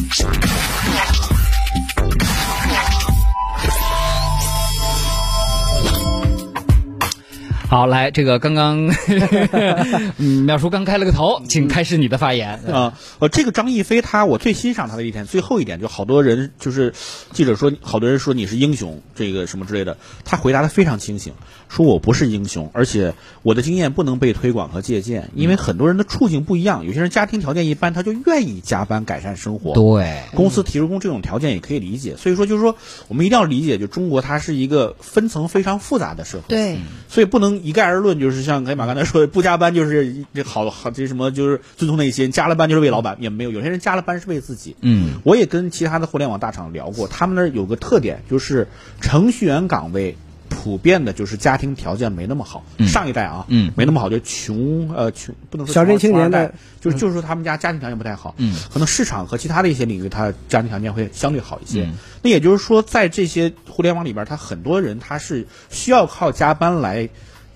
[7.70, 8.88] 好，来，这个刚刚，
[10.18, 12.58] 嗯，淼叔刚开了个头，请开始你的发言。
[12.68, 12.98] 啊。
[13.20, 16.92] 呃，这个张艺飞他，我最欣赏他的一点，最后一点，就好多人就是
[17.32, 21.32] 记者说，好多人说你是英雄，这个什么之类的，他回答的非常清醒，
[21.68, 32.74] 说我不是英雄，而且我的经验不能被推广和借鉴，因为很多人的处境不一样，有些人家庭条件一般，他就愿意加班改善生活，对，公司提供这种条件也可以理解，所以说就是说，
[33.06, 36.76] 我们一定要理解，就中国它是一个分层非常复杂的社会，对，
[37.08, 37.59] 所以不能。
[37.62, 43.50] 一概而论，就是像黑马刚才说的，不加班就是这好好这什么，就是遵从内心；加了班就是为老板，也没有。
[43.50, 44.76] 有些人加了班是为自己。
[44.80, 48.68] 嗯，我也跟其他的互联网大厂聊过，他们那儿有个特点，就是
[49.00, 50.16] 程序员岗位。
[50.52, 61.88] 普遍的就是家庭条件没那么好，上一代啊，嗯，没那么好，就穷，呃，穷不能说小镇青年代，就是就是说他们家家庭条件不太好，嗯，可能市场和其他的一些领域，他家庭条件会相对好一些。
[62.20, 67.08] 那也就是说，在这些互联网里边，他很多人他是需要靠加班来。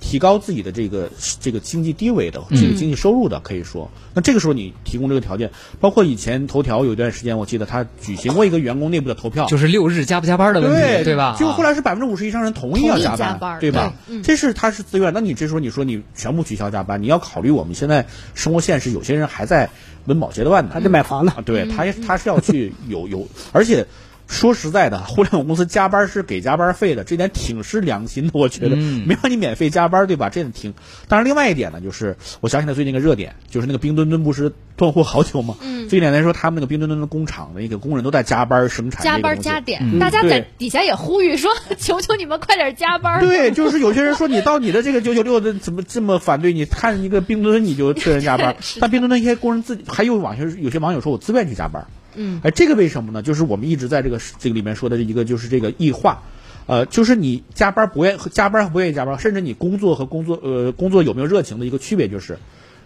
[0.05, 1.09] 提高自己的这个
[1.41, 5.51] 这个经济地位的这个经济收入的，可以说，那这个时候你提供这个条件，
[5.81, 11.35] 包括以前头条有一段时间，我记得他举行过一个员工内部的投票，就是六日加不加班的问题，对吧？
[11.39, 13.95] 就后来是百分之五十以上人同意要加班，对吧？
[14.23, 19.69] 这是他是自愿，那你这时候你说你全部取消加班，你要考虑我们现在生活现实，有些人还在
[20.05, 23.87] 温饱阶段呢，还得买房呢，对他他是要去有有，而且。
[24.35, 30.29] 说实在的，互联网公司加班是给加班费的，这点挺是良心的，我觉得没让你免费加班，对吧？
[30.29, 30.75] 这点挺。
[31.09, 35.57] 当然，另外一点呢，就是我想起来最近一个热点，就是那个冰墩墩不是断货好久吗？
[35.63, 35.89] 嗯。
[35.89, 39.05] 这一点来说，他们那个冰墩墩的工厂的一个工人都在加班生产。
[39.05, 46.53] 加班加点，大家在底下也呼吁说：“求求你们快点加班。”对，就是有些人说你到你的这个九九六的怎么这么反对？
[46.53, 51.87] 你看一个冰墩墩你就催人加班， 但冰墩墩一些工人自己还有网上有些网友说我自愿去加班。
[52.17, 53.23] 嗯，哎，这个为什么呢？
[53.23, 56.23] 就是我们一直在这个这个里面说的一个，就是这个异化，
[56.67, 62.39] 呃，就是你加班不愿加班和不愿意加班，甚至你工作和工作呃工作有没有热情的一个区别，就是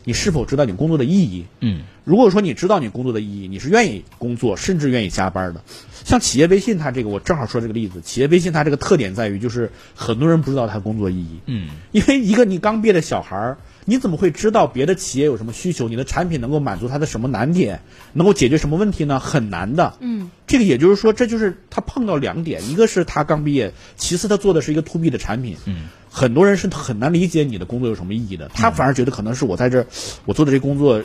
[0.05, 1.45] 你是否知道你工作的意义。
[1.61, 5.63] 嗯，如果说你知道你工作的意义，你是愿意工作，甚至愿意加班的。
[6.05, 11.41] 像企业微信，它这个我正好说这个例子，企业微信它这个特点在于，就是很多人不知道它工作意义。
[11.47, 13.59] 嗯，因为一个你刚毕业的小孩儿。
[13.89, 15.89] 你怎么会知道别的企业有什么需求？
[15.89, 17.81] 你的产品能够满足他的什么难点？
[18.13, 19.19] 能够解决什么问题呢？
[19.19, 19.95] 很难的。
[20.01, 25.57] 嗯，这个也就是说，这就是他碰到两点：一个是他刚毕业，其次他做的是一个 to B 的产品。
[25.65, 29.87] 嗯，很多人是很难理解你的工作有什么意义的，他反而觉得可能是我在这
[30.27, 31.03] 我做的这工作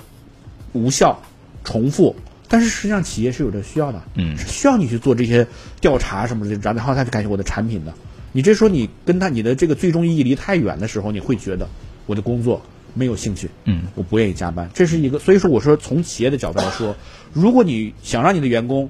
[0.74, 1.18] 无效、
[1.64, 2.14] 重复。
[2.50, 4.04] 但是实际上，企业是有这需要的。
[4.16, 5.48] 嗯，是需要你去做这些
[5.80, 7.94] 调查什么的，然后他去感谢我的产品的。
[8.34, 11.70] 你这时候你跟他你的这个最终意义离太远的时候，你会觉得
[12.08, 12.62] 我的工作。
[12.94, 16.96] 没有兴趣，嗯，我不愿意加班，这是一个，所以说我说从企业的角度来说，
[17.34, 18.90] 如果你想让你的员工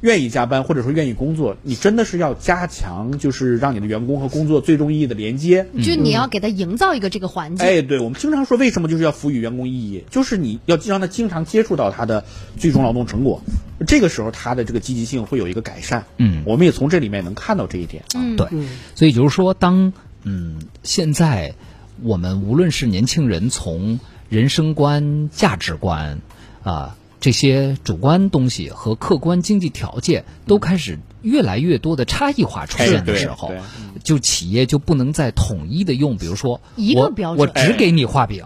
[0.00, 7.64] 愿意加班，或者说愿意工作，你真的是要加强，就是让你的员工和工作最终意义的连接，就你要给他营造一个这个环境。
[7.64, 12.24] 哎，对，我们经常说为什么就是要赋予员工意义，就是你要让他经常接触到他的
[12.58, 13.42] 最终劳动成果，
[13.86, 16.04] 这个时候他的这个积极性会有一个改善。
[16.16, 18.02] 嗯，我们也从这里面能看到这一点。
[18.16, 18.48] 嗯，对，
[18.96, 19.92] 所以就是说，当
[20.24, 21.54] 嗯现在。
[22.02, 26.20] 我们无论是年轻人从人生观、价值观，
[26.62, 33.52] 啊这些主观东西和客观经济条件都开始越来越多的差异化出现的时候，
[34.04, 38.44] 就企业就不能再统一的用，比如说一个标准，我只给你画饼，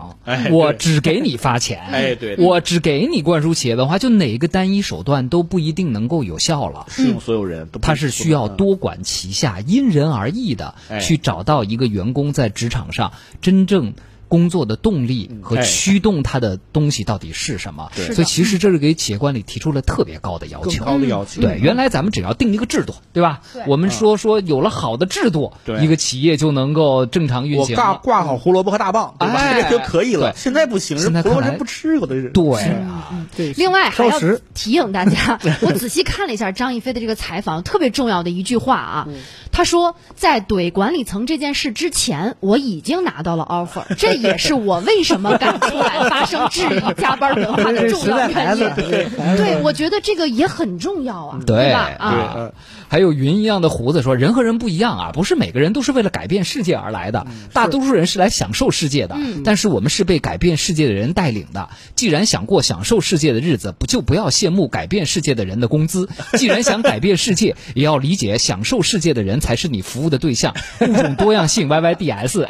[0.51, 13.95] 我只给你发钱， 哎，对，我只给你灌输企业文化，就哪一个单一手段都不一定能够有效了，适用所有人，它是需要多管齐下、因人而异的去找到一个员工在职场上真正。
[14.29, 17.91] 工作的动力和驱动他的东西到底是什么？
[17.95, 20.85] 所以其实这是给企业管理提出了特别高的要求。
[20.85, 21.41] 高的要求。
[21.41, 23.41] 对，原来咱们只要定一个制度，对吧？
[23.67, 27.77] 我们说说有了好的制度，一个企业就能够正常运行。
[27.77, 30.35] 我挂挂好胡萝卜和大棒，对吧哎，就可以了。
[30.37, 32.33] 现在不行，现在胡萝卜不吃，有的人。
[32.33, 33.53] 对啊，对。
[33.53, 34.19] 另外还要
[34.55, 39.09] 提醒大家， 我仔细看了一下张一飞的这个采访，特别重要的一句话啊，
[39.57, 45.03] 他说在怼管理层这件事之前，我已经拿到了 offer， 这也是我为。
[45.07, 48.65] 什么敢出来发声质疑加班文化的重要原因？
[49.39, 51.93] 对，我觉得这个也很重要啊，对吧？
[51.97, 52.51] 啊，
[52.89, 59.17] 还有云一样的胡子说，人和人不一样啊，不是每个人都是为了改变世界而来的，大多数人是来享受世界的。
[59.45, 61.69] 但是我们是被改变世界的人带领的。
[61.95, 66.09] 既然想过享受世界的日子，不就不要羡慕改变世界的人的工资？
[66.33, 70.53] 既然想改变世界，也要理解享受世界的人才是你服务的对象。
[70.81, 72.45] 物种多样性，Y Y D S。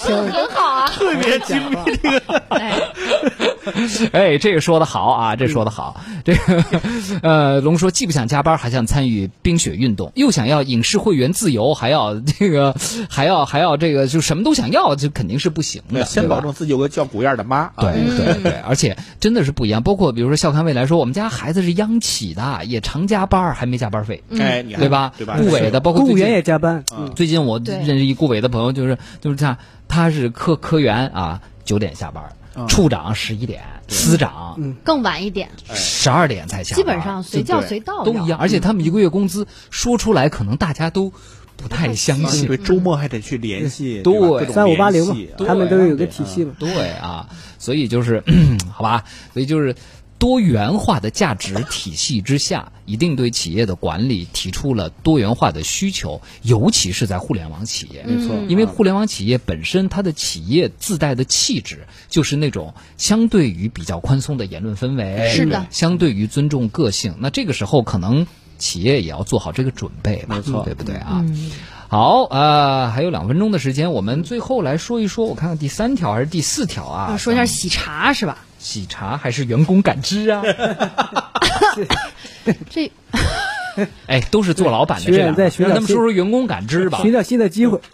[0.00, 0.92] 很好啊。
[0.94, 2.42] 特别精辟这个。
[4.12, 6.00] 哎，这个说的好啊，这说的好。
[6.24, 6.64] 这个，
[7.22, 12.74] 呃，龙说既不想加班，还想参与冰雪运动，又想要影视会员自由，还要这个，
[13.08, 16.04] 还要还要这个，就什么都想要，这肯定是不行的。
[16.06, 17.70] 先保证自己有个叫古燕的妈。
[17.78, 19.82] 对对对，而且真的是不一样。
[19.82, 25.12] 包括比如说笑看未来说，我们家孩子是央企的，也常加班，还没加班费，哎，对吧？
[25.16, 25.36] 对吧？
[25.38, 26.84] 顾伟的，包括公务员也加班。
[27.14, 29.56] 最近我认识一顾伟的朋友，就是就是这样，
[29.88, 32.22] 他是科科员啊，九点下班。
[32.68, 36.74] 处长十一点，司长更晚一点，十二点才下。
[36.74, 41.12] 基本上随叫随到都一样，而且他们一个月工资说出来，可能大家都
[41.56, 42.46] 不太相信。
[42.46, 45.14] 对，周末还得去联系，对，三五八零嘛，
[45.46, 46.54] 他们都有个体系嘛。
[46.58, 47.28] 对啊，
[47.58, 48.22] 所以就是
[48.72, 49.74] 好吧，所以就是。
[50.20, 58.04] 多元化的价值体系之下，一定对企业的管理提出了多元化的需求，尤其是在互联网企业。
[58.06, 67.14] 没错，因为互联网企业本身它的企业自带的气质，就是那种相对于比较宽松的言论氛围，是的，相对于尊重个性。
[67.18, 68.26] 那这个时候，可能
[68.58, 71.24] 企业也要做好这个准备，没错，对不对啊？
[71.88, 77.16] 好，呃，还有两分钟的时间，我们最后来说一说，我看看第三条还是第四条啊？
[77.16, 78.44] 说一下喜茶是吧？
[78.60, 80.42] 喜茶还是员工感知啊？
[82.68, 82.92] 这，
[84.06, 87.80] 哎，都是做老板的，这样让他们说说员工感知吧， 寻找新的机会。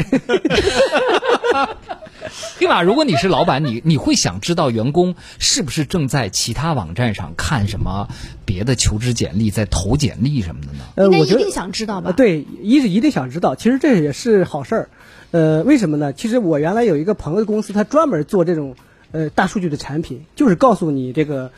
[2.58, 2.82] 对吧？
[2.82, 8.08] 如果你是老板，你你会想知道员工是不是正在其他网站上看什么
[8.44, 10.80] 别的求职简历，在投简历什么的呢？
[10.96, 12.10] 呃，我觉得一定想知道吧。
[12.10, 14.88] 对，一是一定想知道，其实这也是好事儿。
[15.30, 16.12] 呃，为什么呢？
[16.12, 18.74] 其实我原来有一个朋友的公司，他专门做这种。
[19.12, 21.50] 呃，大数据的产品就是告诉你这个，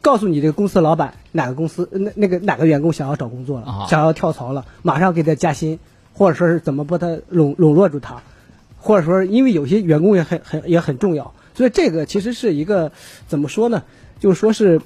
[0.00, 5.78] 告诉你这个公司老板哪个公司那那个哪个员工想要找工作了，想要跳槽了，马上给他加薪，
[6.12, 8.22] 或者说是怎么把他笼笼络住他，
[8.78, 12.92] 或者说因为有些员工也很很也很重要，所以这个其实是一个
[13.26, 13.82] 怎么说呢？
[14.18, 14.80] 就是说是。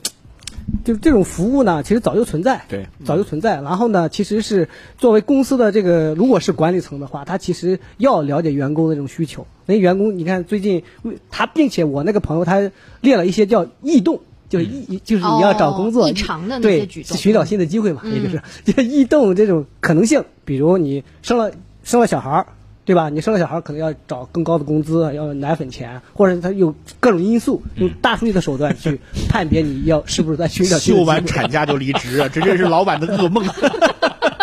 [0.82, 3.60] 就这种服务呢，其实早就存在，对，早就存在。
[3.60, 9.46] 然后呢，其实是作为公司的这个，如果是管理层的话，他其实要了解员工的这种需求。
[9.66, 10.82] 那员工，你看最近
[11.30, 20.24] 他，并且我那个朋友他列了一些叫异动，就是异，就是你要找工作异常的那些举动，寻找新的机会嘛，也就是就异动这种可能性。
[20.44, 21.50] 比如你生了
[21.82, 22.46] 生了小孩儿。
[22.86, 23.08] 对吧？
[23.08, 30.76] 你生了小孩儿，可能要找更高的工资，要奶粉钱，或者他有各种因素，用大数据的手段去判别你要是不是在寻找。
[30.76, 33.42] 休完产假就离职啊，这真是老板的噩梦。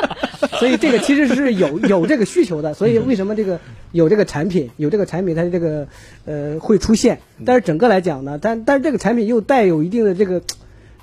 [0.62, 3.60] 所以这个其实是有有这个需求的，所以为什么这个
[3.92, 5.88] 有这个产品，有这个产品它这个
[6.26, 7.18] 呃会出现？
[7.44, 10.44] 但是整个来讲呢，但但是这个产品又带有一定的这个。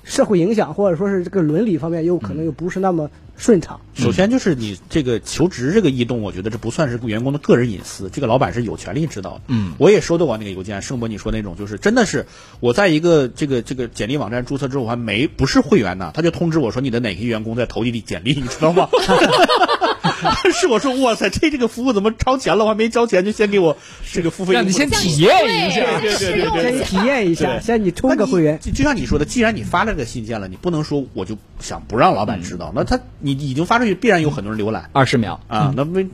[0.03, 3.79] 社会影响，或者说是这个伦理方面，又可能又不是那么顺畅。
[3.93, 9.41] 首先就是你这个求职这个异动，我觉得这不算是员工的个人隐私，这个老板是有权利知道的。
[9.47, 12.25] 嗯，我也收到过那个邮件，盛博你说那种，就是真的是
[12.59, 18.89] 我在一个这个这个简历网站注册之后，还没不是会员呢，他就通知我说你的哪个员工在投递简历，你知道吗？
[20.53, 22.65] 是我说哇塞，这这个服务怎么超前了？
[22.65, 23.77] 我还没交钱就先给我
[24.11, 28.59] 这个付费，让你先体验一下，对对对对，先体验一下，先你充个会员。
[28.59, 34.89] 就像你说的，既然你发了个信件了，你不能说我就想不让老板知道，那他你已经发出去，必然有很多人浏览。
[34.93, 36.07] 二十秒啊，那为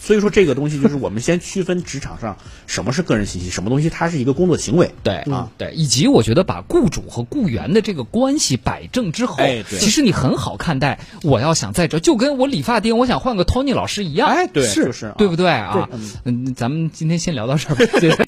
[0.00, 2.36] 所以说这个东西就是我们先区分职场上
[2.66, 4.90] 什么是个人信息，什么东西它是一个工作行为。
[5.02, 10.98] 对啊，对，以及我觉得把雇主和雇员的这个关系摆正之后，哎，其实你很好看待。
[11.22, 15.88] 我要想在这，就跟我理发店，我想换个 Tony 老师一样，哎，对，是是，对不对啊？
[16.24, 17.84] 嗯，咱们今天先聊到这儿吧。